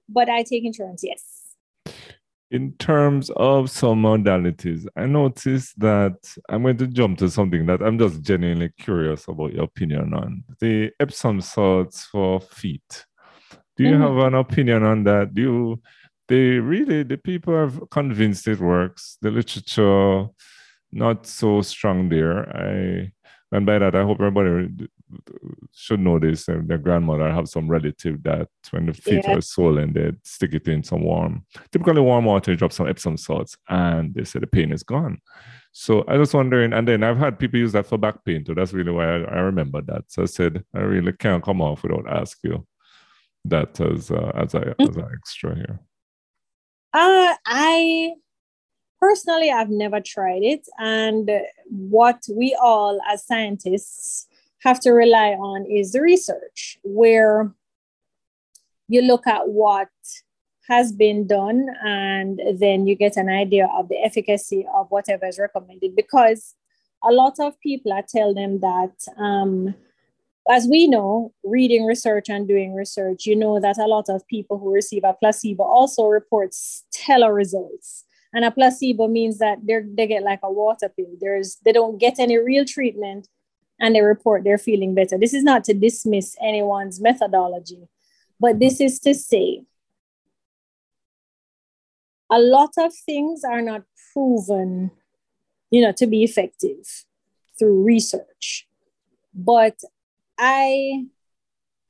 but 0.09 0.29
I 0.29 0.43
take 0.43 0.65
insurance. 0.65 1.03
Yes 1.05 1.39
in 2.51 2.73
terms 2.79 3.31
of 3.37 3.71
some 3.71 4.03
modalities, 4.03 4.87
I 4.97 5.07
noticed 5.07 5.79
that 5.81 6.17
I'm 6.49 6.63
going 6.63 6.79
to 6.79 6.87
jump 6.87 7.19
to 7.19 7.31
something 7.31 7.67
that 7.67 7.83
I'm 7.83 7.99
just 7.99 8.23
genuinely 8.23 8.71
curious 8.79 9.29
about 9.29 9.53
your 9.53 9.65
opinion 9.65 10.15
on 10.15 10.45
the 10.59 10.91
Epsom 10.99 11.41
salts 11.43 12.07
for 12.07 12.41
feet. 12.41 13.05
Do 13.77 13.85
you 13.85 13.91
mm-hmm. 13.91 14.03
have 14.03 14.27
an 14.27 14.35
opinion 14.35 14.83
on 14.83 15.05
that? 15.05 15.35
Do 15.35 15.43
you, 15.43 15.83
they 16.29 16.59
really, 16.59 17.03
the 17.03 17.19
people 17.19 17.55
are 17.55 17.71
convinced 17.91 18.49
it 18.49 18.61
works. 18.61 19.19
The 19.21 19.31
literature, 19.31 20.27
not 20.91 21.27
so 21.27 21.61
strong 21.61 22.09
there. 22.09 22.49
I, 22.57 23.13
and 23.53 23.67
by 23.67 23.79
that, 23.79 23.95
I 23.95 24.03
hope 24.03 24.21
everybody 24.21 24.89
should 25.73 26.01
know 26.01 26.19
this. 26.19 26.49
Uh, 26.49 26.61
their 26.65 26.79
grandmother 26.79 27.31
have 27.31 27.49
some 27.49 27.69
relative 27.69 28.23
that 28.23 28.49
when 28.71 28.87
the 28.87 28.93
feet 28.93 29.25
yeah. 29.25 29.37
are 29.37 29.41
swollen, 29.41 29.93
they 29.93 30.13
stick 30.25 30.55
it 30.55 30.69
in 30.69 30.83
some 30.83 31.03
warm, 31.03 31.45
typically 31.73 32.01
warm 32.01 32.25
water, 32.25 32.55
drop 32.55 32.73
some 32.73 32.89
Epsom 32.89 33.17
salts, 33.17 33.57
and 33.69 34.15
they 34.15 34.25
say 34.25 34.39
the 34.39 34.47
pain 34.47 34.73
is 34.73 34.83
gone. 34.83 35.21
So 35.73 36.05
I 36.09 36.17
was 36.17 36.35
wondering, 36.35 36.73
and 36.73 36.89
then 36.89 37.03
I've 37.03 37.19
had 37.19 37.39
people 37.39 37.61
use 37.61 37.73
that 37.73 37.87
for 37.87 37.99
back 37.99 38.25
pain 38.25 38.45
too. 38.45 38.55
That's 38.55 38.73
really 38.73 38.93
why 38.93 39.05
I, 39.05 39.21
I 39.21 39.39
remember 39.41 39.81
that. 39.83 40.05
So 40.09 40.23
I 40.23 40.27
said 40.27 40.65
I 40.75 40.81
really 40.81 41.13
can't 41.13 41.45
come 41.45 41.61
off 41.61 41.83
without 41.83 42.09
ask 42.09 42.39
you 42.43 42.67
that 43.45 43.81
as 43.81 44.11
uh, 44.11 44.33
as 44.35 44.55
a 44.55 44.61
mm-hmm. 44.61 44.89
as 44.89 44.97
an 44.97 45.09
extra 45.15 45.55
here. 45.55 45.81
Uh, 46.93 47.35
I 47.47 48.15
personally 49.01 49.51
I've 49.51 49.71
never 49.71 50.01
tried 50.01 50.43
it, 50.43 50.67
and 50.79 51.31
what 51.67 52.23
we 52.35 52.57
all 52.61 53.01
as 53.09 53.27
scientists 53.27 54.28
have 54.65 54.81
to 54.81 54.91
rely 54.91 55.31
on 55.33 55.67
is 55.67 55.93
the 55.93 56.01
research, 56.01 56.79
where 56.83 57.53
you 58.89 59.03
look 59.03 59.27
at 59.27 59.49
what 59.49 59.89
has 60.69 60.93
been 60.93 61.27
done 61.27 61.67
and 61.83 62.41
then 62.59 62.87
you 62.87 62.95
get 62.95 63.17
an 63.17 63.29
idea 63.29 63.69
of 63.75 63.89
the 63.89 63.97
efficacy 63.97 64.67
of 64.75 64.87
whatever 64.91 65.27
is 65.27 65.39
recommended. 65.39 65.97
Because 65.97 66.55
a 67.03 67.13
lot 67.13 67.35
of 67.41 67.59
people 67.61 67.93
I 67.93 68.03
tell 68.07 68.35
them 68.35 68.61
that 68.61 68.93
um, 69.17 69.75
as 70.51 70.67
we 70.67 70.89
know 70.89 71.33
reading 71.45 71.87
research 71.87 72.29
and 72.29 72.49
doing 72.49 72.75
research 72.75 73.27
you 73.27 73.37
know 73.37 73.61
that 73.61 73.79
a 73.79 73.87
lot 73.87 74.09
of 74.09 74.27
people 74.27 74.59
who 74.59 74.73
receive 74.73 75.05
a 75.05 75.15
placebo 75.15 75.63
also 75.63 76.07
report 76.07 76.53
stellar 76.55 77.33
results. 77.33 78.05
And 78.35 78.45
a 78.45 78.51
placebo 78.51 79.09
means 79.09 79.39
that 79.39 79.59
they 79.67 79.81
they 79.95 80.07
get 80.07 80.23
like 80.23 80.41
a 80.43 80.53
water 80.53 80.91
pill. 80.91 81.17
There's 81.19 81.57
they 81.65 81.73
don't 81.73 81.99
get 81.99 82.19
any 82.19 82.37
real 82.37 82.67
treatment 82.67 83.27
and 83.81 83.95
they 83.95 84.01
report 84.01 84.45
they're 84.45 84.59
feeling 84.59 84.95
better. 84.95 85.19
This 85.19 85.35
is 85.35 85.45
not 85.45 85.65
to 85.65 85.75
dismiss 85.75 86.37
anyone's 86.41 87.01
methodology, 87.01 87.89
but 88.41 88.59
this 88.59 88.81
is 88.81 88.99
to 89.01 89.15
say 89.15 89.63
a 92.31 92.39
lot 92.39 92.71
of 92.79 92.95
things 92.95 93.43
are 93.45 93.63
not 93.63 93.83
proven, 94.13 94.91
you 95.71 95.81
know, 95.81 95.93
to 95.93 96.07
be 96.07 96.25
effective 96.25 97.05
through 97.59 97.83
research. 97.83 98.67
But 99.35 99.79
I 100.39 101.07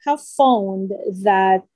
have 0.05 0.20
found 0.22 0.92
that 1.22 1.66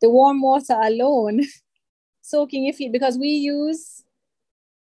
the 0.00 0.10
warm 0.10 0.42
water 0.42 0.78
alone, 0.80 1.42
soaking 2.22 2.64
your 2.64 2.74
feet, 2.74 2.92
because 2.92 3.18
we 3.18 3.28
use 3.28 4.02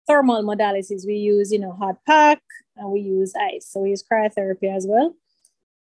thermal 0.07 0.43
modalities. 0.43 1.07
We 1.07 1.15
use, 1.15 1.53
you 1.53 1.59
know, 1.59 1.73
hot 1.73 1.99
pack, 2.07 2.43
and 2.77 2.91
we 2.91 3.01
use 3.01 3.33
ice. 3.35 3.69
So 3.69 3.81
we 3.81 3.91
use 3.91 4.03
cryotherapy 4.03 4.75
as 4.75 4.87
well. 4.87 5.15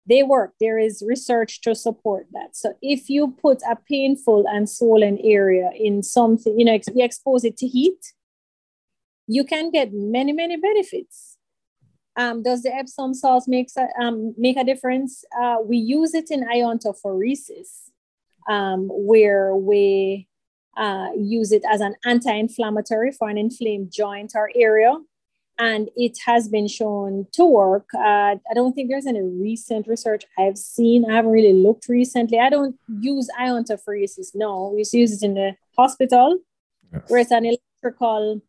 They 0.09 0.23
work. 0.23 0.55
There 0.61 0.79
is 0.79 1.03
research 1.05 1.61
to 1.63 1.75
support 1.75 2.27
that. 2.33 2.55
So 2.55 2.75
if 2.81 3.11
you 3.11 3.35
put 3.43 3.61
a 3.69 3.77
painful 3.77 4.47
and 4.47 4.71
swollen 4.71 5.19
area 5.19 5.71
in 5.75 6.03
something, 6.03 6.59
you 6.59 6.65
know, 6.65 6.79
you 6.95 7.05
expose 7.05 7.45
it 7.45 7.57
to 7.59 7.67
heat, 7.67 8.13
you 9.27 9.43
can 9.45 9.71
get 9.73 9.93
many, 9.93 10.33
many 10.33 10.57
benefits. 10.57 11.37
Um, 12.17 12.43
does 12.43 12.63
the 12.63 12.75
Epsom 12.75 13.15
salt 13.15 13.45
make 13.49 13.69
a, 13.77 13.89
um, 14.01 14.35
make 14.39 14.57
a 14.57 14.65
difference? 14.65 15.25
Uh, 15.39 15.57
we 15.65 15.77
use 15.77 16.15
it 16.15 16.31
in 16.31 16.45
iontophoresis, 16.45 17.91
um, 18.49 18.89
where 18.89 19.55
we 19.57 20.29
uh, 20.77 21.09
use 21.17 21.53
it 21.53 21.63
as 21.71 21.81
an 21.81 21.95
anti-inflammatory 22.05 23.13
for 23.13 23.29
an 23.29 23.39
inflamed 23.39 23.93
joint 23.93 24.33
or 24.35 24.51
area 24.55 24.97
and 25.59 25.89
it 25.97 26.19
has 26.27 26.49
been 26.49 26.69
shown 26.69 27.27
to 27.33 27.45
work. 27.45 27.89
Uh, 27.95 28.37
I 28.51 28.55
don't 28.55 28.75
think 28.75 28.91
there's 28.91 29.07
any 29.07 29.23
recent 29.23 29.87
research 29.87 30.25
I've 30.39 30.59
seen. 30.59 31.11
I 31.11 31.15
haven't 31.15 31.31
really 31.31 31.55
looked 31.55 31.89
recently. 31.89 32.39
I 32.39 32.51
don't 32.51 32.77
use 33.01 33.29
iontophoresis. 33.39 34.35
No, 34.35 34.73
we 34.75 34.85
use 34.93 35.13
it 35.13 35.25
in 35.25 35.35
the 35.35 35.57
hospital, 35.77 36.39
yes. 36.93 37.03
where 37.09 37.21
it's 37.21 37.31
an 37.31 37.47
electrical 37.47 38.43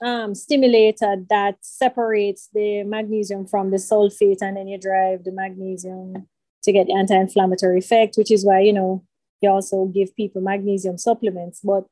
um, 0.00 0.34
stimulator 0.34 1.16
that 1.28 1.56
separates 1.60 2.48
the 2.54 2.84
magnesium 2.84 3.46
from 3.46 3.70
the 3.70 3.78
sulfate, 3.78 4.42
and 4.42 4.56
then 4.56 4.68
you 4.68 4.78
drive 4.78 5.24
the 5.24 5.32
magnesium 5.32 6.28
to 6.62 6.72
get 6.72 6.86
the 6.86 6.94
anti-inflammatory 6.94 7.80
effect, 7.80 8.16
which 8.16 8.30
is 8.30 8.44
why 8.44 8.60
you 8.60 8.72
know 8.72 9.02
you 9.42 9.50
also 9.50 9.86
give 9.86 10.14
people 10.16 10.40
magnesium 10.40 10.98
supplements. 10.98 11.60
But 11.62 11.84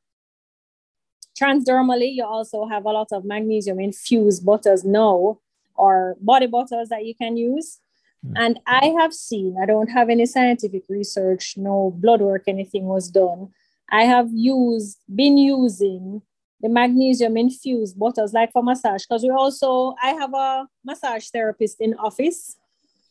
Transdermally, 1.41 2.13
you 2.13 2.25
also 2.25 2.67
have 2.67 2.85
a 2.85 2.91
lot 2.91 3.07
of 3.11 3.25
magnesium 3.25 3.79
infused 3.79 4.45
butters 4.45 4.83
now, 4.83 5.39
or 5.75 6.15
body 6.21 6.45
butters 6.45 6.89
that 6.89 7.05
you 7.05 7.15
can 7.15 7.35
use. 7.37 7.79
Mm. 8.25 8.33
And 8.35 8.59
I 8.67 8.93
have 8.99 9.13
seen, 9.13 9.55
I 9.61 9.65
don't 9.65 9.89
have 9.89 10.09
any 10.09 10.25
scientific 10.25 10.83
research, 10.87 11.55
no 11.57 11.95
blood 11.97 12.21
work, 12.21 12.43
anything 12.47 12.85
was 12.85 13.09
done. 13.09 13.49
I 13.89 14.03
have 14.03 14.29
used, 14.31 14.99
been 15.13 15.37
using 15.37 16.21
the 16.61 16.69
magnesium 16.69 17.37
infused 17.37 17.97
butters 17.97 18.33
like 18.33 18.51
for 18.51 18.61
massage 18.61 19.03
because 19.03 19.23
we 19.23 19.31
also, 19.31 19.95
I 20.03 20.09
have 20.09 20.33
a 20.33 20.67
massage 20.85 21.29
therapist 21.29 21.81
in 21.81 21.95
office. 21.95 22.55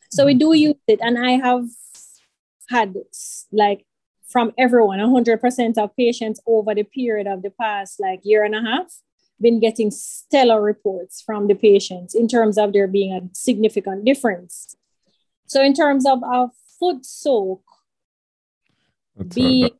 So 0.09 0.25
we 0.25 0.35
do 0.35 0.53
use 0.53 0.75
it. 0.87 0.99
And 1.01 1.17
I 1.19 1.31
have 1.31 1.65
had 2.69 2.95
like 3.51 3.85
from 4.31 4.53
everyone, 4.57 4.99
100% 4.99 5.77
of 5.77 5.95
patients 5.95 6.39
over 6.47 6.73
the 6.73 6.83
period 6.83 7.27
of 7.27 7.41
the 7.41 7.49
past 7.51 7.99
like 7.99 8.21
year 8.23 8.43
and 8.43 8.55
a 8.55 8.61
half 8.61 9.01
been 9.41 9.59
getting 9.59 9.91
stellar 9.91 10.61
reports 10.61 11.21
from 11.21 11.47
the 11.47 11.55
patients 11.55 12.13
in 12.13 12.27
terms 12.27 12.57
of 12.57 12.73
there 12.73 12.87
being 12.87 13.13
a 13.13 13.21
significant 13.33 14.05
difference. 14.05 14.75
So 15.47 15.61
in 15.61 15.73
terms 15.73 16.05
of 16.05 16.23
our 16.23 16.51
foot 16.79 17.05
soak, 17.05 17.63
be, 19.33 19.71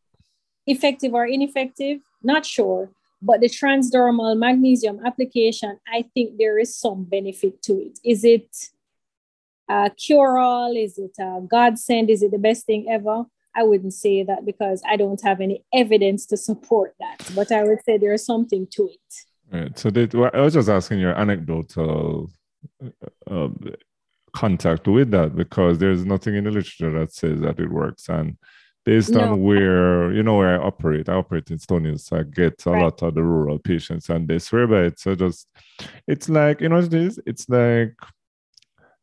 effective 0.67 1.13
or 1.13 1.25
ineffective, 1.25 1.99
not 2.23 2.45
sure. 2.45 2.91
But 3.21 3.41
the 3.41 3.49
transdermal 3.49 4.37
magnesium 4.37 4.99
application, 5.05 5.79
I 5.87 6.05
think 6.13 6.37
there 6.37 6.57
is 6.57 6.75
some 6.75 7.03
benefit 7.03 7.61
to 7.63 7.73
it. 7.73 7.99
Is 8.03 8.23
it 8.23 8.49
a 9.69 9.91
cure 9.91 10.37
all? 10.39 10.75
Is 10.75 10.97
it 10.97 11.15
a 11.19 11.41
godsend? 11.47 12.09
Is 12.09 12.23
it 12.23 12.31
the 12.31 12.39
best 12.39 12.65
thing 12.65 12.87
ever? 12.89 13.25
I 13.55 13.63
wouldn't 13.63 13.93
say 13.93 14.23
that 14.23 14.45
because 14.45 14.81
I 14.87 14.95
don't 14.95 15.21
have 15.23 15.41
any 15.41 15.63
evidence 15.73 16.25
to 16.27 16.37
support 16.37 16.95
that. 16.99 17.29
But 17.35 17.51
I 17.51 17.63
would 17.63 17.79
say 17.85 17.97
there's 17.97 18.25
something 18.25 18.67
to 18.71 18.89
it. 18.89 19.13
Right. 19.51 19.77
So 19.77 19.89
they, 19.89 20.07
I 20.33 20.41
was 20.41 20.53
just 20.53 20.69
asking 20.69 20.99
your 20.99 21.13
anecdotal 21.13 22.31
uh, 22.83 22.89
um, 23.29 23.73
contact 24.33 24.87
with 24.87 25.11
that 25.11 25.35
because 25.35 25.77
there's 25.77 26.05
nothing 26.05 26.35
in 26.35 26.45
the 26.45 26.51
literature 26.51 26.91
that 26.99 27.13
says 27.13 27.41
that 27.41 27.59
it 27.59 27.69
works. 27.69 28.07
And 28.07 28.37
based 28.85 29.11
no. 29.11 29.21
on 29.21 29.43
where 29.43 30.11
you 30.13 30.23
know 30.23 30.37
where 30.37 30.59
I 30.59 30.63
operate, 30.63 31.09
I 31.09 31.15
operate 31.15 31.51
in 31.51 31.59
Stony, 31.59 31.97
so 31.97 32.17
I 32.17 32.23
get 32.23 32.63
a 32.65 32.71
right. 32.71 32.83
lot 32.83 33.01
of 33.01 33.13
the 33.13 33.23
rural 33.23 33.59
patients, 33.59 34.09
and 34.09 34.27
they 34.27 34.39
swear 34.39 34.67
by 34.67 34.83
it. 34.83 34.99
So 34.99 35.15
just 35.15 35.47
it's 36.07 36.29
like 36.29 36.61
you 36.61 36.69
know 36.69 36.77
it 36.77 36.93
is. 36.93 37.19
It's 37.25 37.47
like 37.49 37.95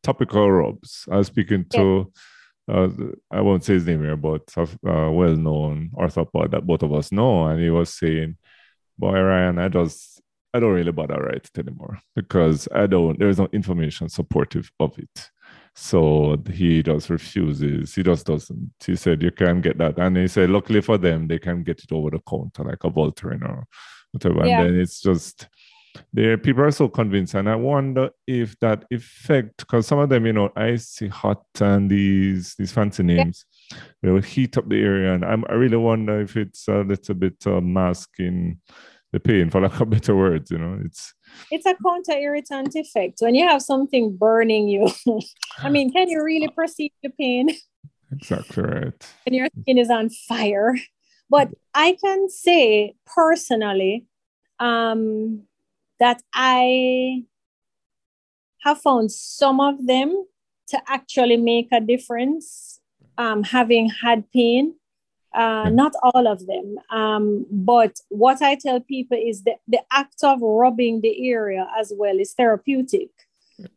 topical 0.03 0.51
rubs. 0.51 1.05
I 1.11 1.17
was 1.17 1.27
speaking 1.27 1.65
to. 1.73 2.11
Uh, 2.69 2.89
I 3.31 3.41
won't 3.41 3.63
say 3.63 3.73
his 3.73 3.85
name 3.85 4.03
here, 4.03 4.17
but 4.17 4.43
a 4.57 4.61
uh, 4.61 5.09
well-known 5.11 5.91
orthopod 5.95 6.51
that 6.51 6.67
both 6.67 6.83
of 6.83 6.93
us 6.93 7.11
know, 7.11 7.47
and 7.47 7.59
he 7.59 7.69
was 7.69 7.93
saying, 7.93 8.37
"Boy, 8.97 9.19
Ryan, 9.19 9.59
I 9.59 9.67
just 9.69 10.21
I 10.53 10.59
don't 10.59 10.73
really 10.73 10.91
bother 10.91 11.15
write 11.15 11.49
it 11.53 11.59
anymore 11.59 11.99
because 12.15 12.67
I 12.73 12.87
don't. 12.87 13.17
There 13.17 13.29
is 13.29 13.39
no 13.39 13.47
information 13.51 14.09
supportive 14.09 14.71
of 14.79 14.97
it." 14.99 15.29
So 15.75 16.37
he 16.51 16.83
just 16.83 17.09
refuses. 17.09 17.95
He 17.95 18.03
just 18.03 18.25
doesn't. 18.25 18.73
He 18.85 18.95
said 18.95 19.23
you 19.23 19.31
can't 19.31 19.61
get 19.61 19.77
that, 19.77 19.97
and 19.97 20.17
he 20.17 20.27
said, 20.27 20.49
luckily 20.49 20.81
for 20.81 20.97
them, 20.97 21.27
they 21.27 21.39
can 21.39 21.63
get 21.63 21.83
it 21.83 21.91
over 21.91 22.09
the 22.09 22.19
counter 22.19 22.63
like 22.63 22.83
a 22.83 22.89
Voltaren 22.89 23.43
or 23.47 23.65
whatever. 24.11 24.45
Yeah. 24.45 24.61
And 24.61 24.75
then 24.75 24.81
it's 24.81 24.99
just 24.99 25.47
there. 26.13 26.37
People 26.37 26.63
are 26.63 26.71
so 26.71 26.87
convinced, 26.87 27.33
and 27.33 27.49
I 27.49 27.55
wonder 27.55 28.09
if 28.27 28.57
that 28.59 28.85
effect, 28.91 29.57
because 29.57 29.87
some 29.87 29.99
of 29.99 30.09
them, 30.09 30.25
you 30.25 30.33
know, 30.33 30.51
icy 30.55 31.07
hot 31.07 31.43
and 31.59 31.89
these 31.89 32.55
these 32.57 32.71
fancy 32.71 33.03
names, 33.03 33.45
yeah. 33.71 33.77
they 34.01 34.11
will 34.11 34.21
heat 34.21 34.57
up 34.57 34.69
the 34.69 34.81
area, 34.81 35.13
and 35.13 35.25
I'm, 35.25 35.45
I 35.49 35.53
really 35.53 35.77
wonder 35.77 36.21
if 36.21 36.37
it's 36.37 36.67
a 36.67 36.81
little 36.81 37.15
bit 37.15 37.35
uh, 37.45 37.61
masking 37.61 38.59
the 39.11 39.19
pain, 39.19 39.49
for 39.49 39.61
lack 39.61 39.79
of 39.79 39.89
better 39.89 40.15
words. 40.15 40.51
You 40.51 40.59
know, 40.59 40.79
it's 40.83 41.13
it's 41.51 41.65
a 41.65 41.75
counter 41.83 42.17
irritant 42.19 42.75
effect 42.75 43.17
when 43.19 43.35
you 43.35 43.47
have 43.47 43.61
something 43.61 44.15
burning 44.15 44.67
you. 44.67 44.89
I 45.59 45.69
mean, 45.69 45.91
can 45.91 46.09
you 46.09 46.23
really 46.23 46.49
perceive 46.49 46.91
the 47.03 47.09
pain? 47.09 47.49
Exactly 48.11 48.63
right. 48.63 49.13
And 49.25 49.35
your 49.35 49.47
skin 49.61 49.77
is 49.77 49.89
on 49.89 50.09
fire. 50.09 50.75
But 51.29 51.49
I 51.75 51.95
can 52.03 52.27
say 52.29 52.95
personally 53.05 54.07
um, 54.59 55.43
that 55.99 56.21
I 56.33 57.23
have 58.63 58.81
found 58.81 59.11
some 59.11 59.59
of 59.59 59.85
them 59.85 60.25
to 60.67 60.81
actually 60.87 61.37
make 61.37 61.69
a 61.71 61.81
difference, 61.81 62.79
um, 63.17 63.43
having 63.43 63.89
had 63.89 64.31
pain. 64.31 64.75
Uh, 65.31 65.69
not 65.69 65.93
all 66.01 66.27
of 66.27 66.47
them. 66.47 66.77
Um, 66.89 67.45
but 67.51 67.99
what 68.09 68.41
I 68.41 68.55
tell 68.55 68.79
people 68.79 69.15
is 69.15 69.43
that 69.43 69.59
the 69.67 69.79
act 69.91 70.23
of 70.23 70.41
rubbing 70.41 71.01
the 71.01 71.29
area 71.29 71.67
as 71.77 71.93
well 71.95 72.17
is 72.17 72.33
therapeutic. 72.33 73.11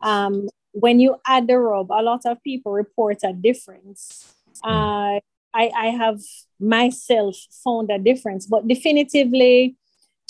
Um, 0.01 0.49
when 0.73 0.99
you 0.99 1.17
add 1.27 1.49
the 1.49 1.59
rub, 1.59 1.91
a 1.91 2.03
lot 2.03 2.25
of 2.25 2.43
people 2.43 2.73
report 2.73 3.19
a 3.23 3.35
difference. 3.35 4.35
Uh, 4.65 5.21
I, 5.55 5.71
I 5.77 5.87
have 5.89 6.21
myself 6.59 7.37
found 7.63 7.91
a 7.91 7.99
difference, 7.99 8.47
but 8.47 8.67
definitively 8.67 9.77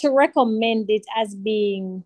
to 0.02 0.10
recommend 0.10 0.90
it 0.90 1.04
as 1.16 1.34
being 1.34 2.04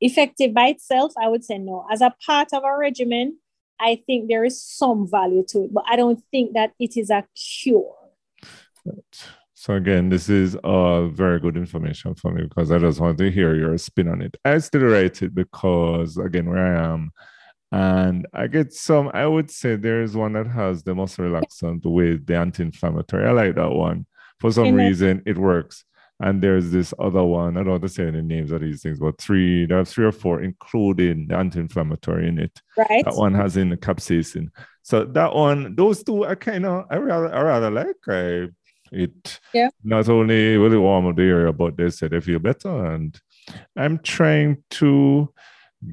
effective 0.00 0.54
by 0.54 0.68
itself, 0.68 1.12
I 1.20 1.28
would 1.28 1.44
say 1.44 1.58
no. 1.58 1.86
As 1.90 2.00
a 2.00 2.14
part 2.24 2.52
of 2.52 2.62
a 2.64 2.76
regimen, 2.76 3.38
I 3.80 4.02
think 4.06 4.28
there 4.28 4.44
is 4.44 4.62
some 4.62 5.10
value 5.10 5.44
to 5.48 5.64
it, 5.64 5.74
but 5.74 5.84
I 5.88 5.96
don't 5.96 6.22
think 6.30 6.54
that 6.54 6.72
it 6.78 6.96
is 6.96 7.10
a 7.10 7.24
cure. 7.34 7.94
Right. 8.84 9.28
So 9.54 9.74
again, 9.74 10.08
this 10.08 10.28
is 10.28 10.56
uh, 10.64 11.06
very 11.06 11.38
good 11.38 11.56
information 11.56 12.14
for 12.16 12.32
me 12.32 12.42
because 12.42 12.72
I 12.72 12.78
just 12.78 12.98
want 12.98 13.18
to 13.18 13.30
hear 13.30 13.54
your 13.54 13.78
spin 13.78 14.08
on 14.08 14.20
it. 14.20 14.36
I 14.44 14.58
still 14.58 14.82
write 14.82 15.22
it 15.22 15.34
because 15.34 16.16
again, 16.16 16.50
where 16.50 16.76
I 16.76 16.92
am, 16.92 17.12
and 17.70 18.26
I 18.34 18.48
get 18.48 18.72
some. 18.72 19.10
I 19.14 19.26
would 19.26 19.50
say 19.50 19.76
there 19.76 20.02
is 20.02 20.16
one 20.16 20.32
that 20.32 20.48
has 20.48 20.82
the 20.82 20.96
muscle 20.96 21.24
relaxant 21.24 21.82
with 21.84 22.26
the 22.26 22.36
anti-inflammatory. 22.36 23.24
I 23.24 23.30
like 23.30 23.54
that 23.54 23.70
one. 23.70 24.06
For 24.40 24.50
some 24.50 24.74
reason, 24.74 25.22
it 25.26 25.38
works. 25.38 25.84
And 26.22 26.40
there's 26.40 26.70
this 26.70 26.94
other 27.00 27.24
one. 27.24 27.56
I 27.56 27.60
don't 27.60 27.70
want 27.70 27.82
to 27.82 27.88
say 27.88 28.06
any 28.06 28.22
names 28.22 28.52
of 28.52 28.60
these 28.60 28.80
things, 28.80 29.00
but 29.00 29.20
three. 29.20 29.66
There 29.66 29.80
are 29.80 29.84
three 29.84 30.06
or 30.06 30.12
four, 30.12 30.40
including 30.40 31.26
the 31.26 31.36
anti-inflammatory 31.36 32.28
in 32.28 32.38
it. 32.38 32.62
Right. 32.76 33.04
That 33.04 33.16
one 33.16 33.34
has 33.34 33.56
in 33.56 33.70
the 33.70 33.76
capsaicin. 33.76 34.48
So 34.82 35.04
that 35.04 35.34
one, 35.34 35.74
those 35.74 36.04
two, 36.04 36.24
I 36.24 36.36
kind 36.36 36.64
of, 36.64 36.86
I 36.90 36.96
rather, 36.96 37.34
I 37.34 37.42
rather 37.42 37.70
like. 37.70 37.96
I 38.08 38.48
it 38.92 39.40
yeah. 39.54 39.70
not 39.82 40.08
only 40.08 40.58
will 40.58 40.72
it 40.72 40.76
warm 40.76 41.06
up 41.06 41.16
the 41.16 41.22
area, 41.22 41.52
but 41.52 41.76
they 41.76 41.90
said 41.90 42.10
they 42.10 42.20
feel 42.20 42.38
better. 42.38 42.86
And 42.86 43.18
I'm 43.76 43.98
trying 43.98 44.62
to 44.70 45.32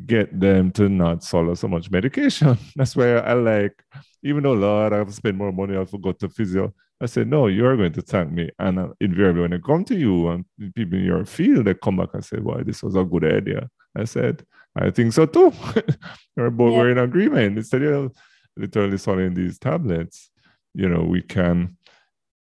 get 0.05 0.37
them 0.39 0.71
to 0.71 0.89
not 0.89 1.23
swallow 1.23 1.55
so 1.55 1.67
much 1.67 1.89
medication. 1.89 2.57
That's 2.75 2.95
where 2.95 3.25
I 3.25 3.33
like, 3.33 3.83
even 4.21 4.43
though 4.43 4.53
Lord, 4.53 4.93
I 4.93 4.97
have 4.97 5.07
to 5.07 5.13
spend 5.13 5.37
more 5.37 5.51
money, 5.51 5.77
I 5.77 5.85
forgot 5.85 6.19
to 6.19 6.29
physio. 6.29 6.73
I 7.01 7.05
said, 7.05 7.27
no, 7.27 7.47
you're 7.47 7.77
going 7.77 7.93
to 7.93 8.01
thank 8.01 8.31
me. 8.31 8.49
And 8.59 8.79
uh, 8.79 8.89
invariably, 8.99 9.43
when 9.43 9.53
I 9.53 9.57
come 9.59 9.85
to 9.85 9.95
you 9.95 10.29
and 10.29 10.45
people 10.75 10.99
in 10.99 11.05
your 11.05 11.25
field, 11.25 11.65
they 11.65 11.73
come 11.73 11.97
back 11.97 12.09
and 12.13 12.25
say, 12.25 12.37
well, 12.41 12.61
this 12.63 12.83
was 12.83 12.95
a 12.95 13.05
good 13.05 13.23
idea. 13.23 13.69
I 13.97 14.03
said, 14.03 14.43
I 14.75 14.89
think 14.91 15.13
so 15.13 15.25
too. 15.25 15.53
we're 16.35 16.49
both 16.49 16.73
yeah. 16.73 16.91
in 16.91 16.97
agreement. 16.97 17.57
Instead 17.57 17.83
of 17.83 18.11
literally 18.57 18.97
swallowing 18.97 19.33
these 19.33 19.57
tablets, 19.57 20.29
you 20.73 20.87
know, 20.87 21.01
we 21.01 21.21
can 21.21 21.77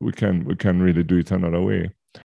we 0.01 0.11
can 0.11 0.43
we 0.45 0.55
can 0.55 0.81
really 0.81 1.03
do 1.03 1.17
it 1.17 1.31
another 1.31 1.61
way. 1.61 1.91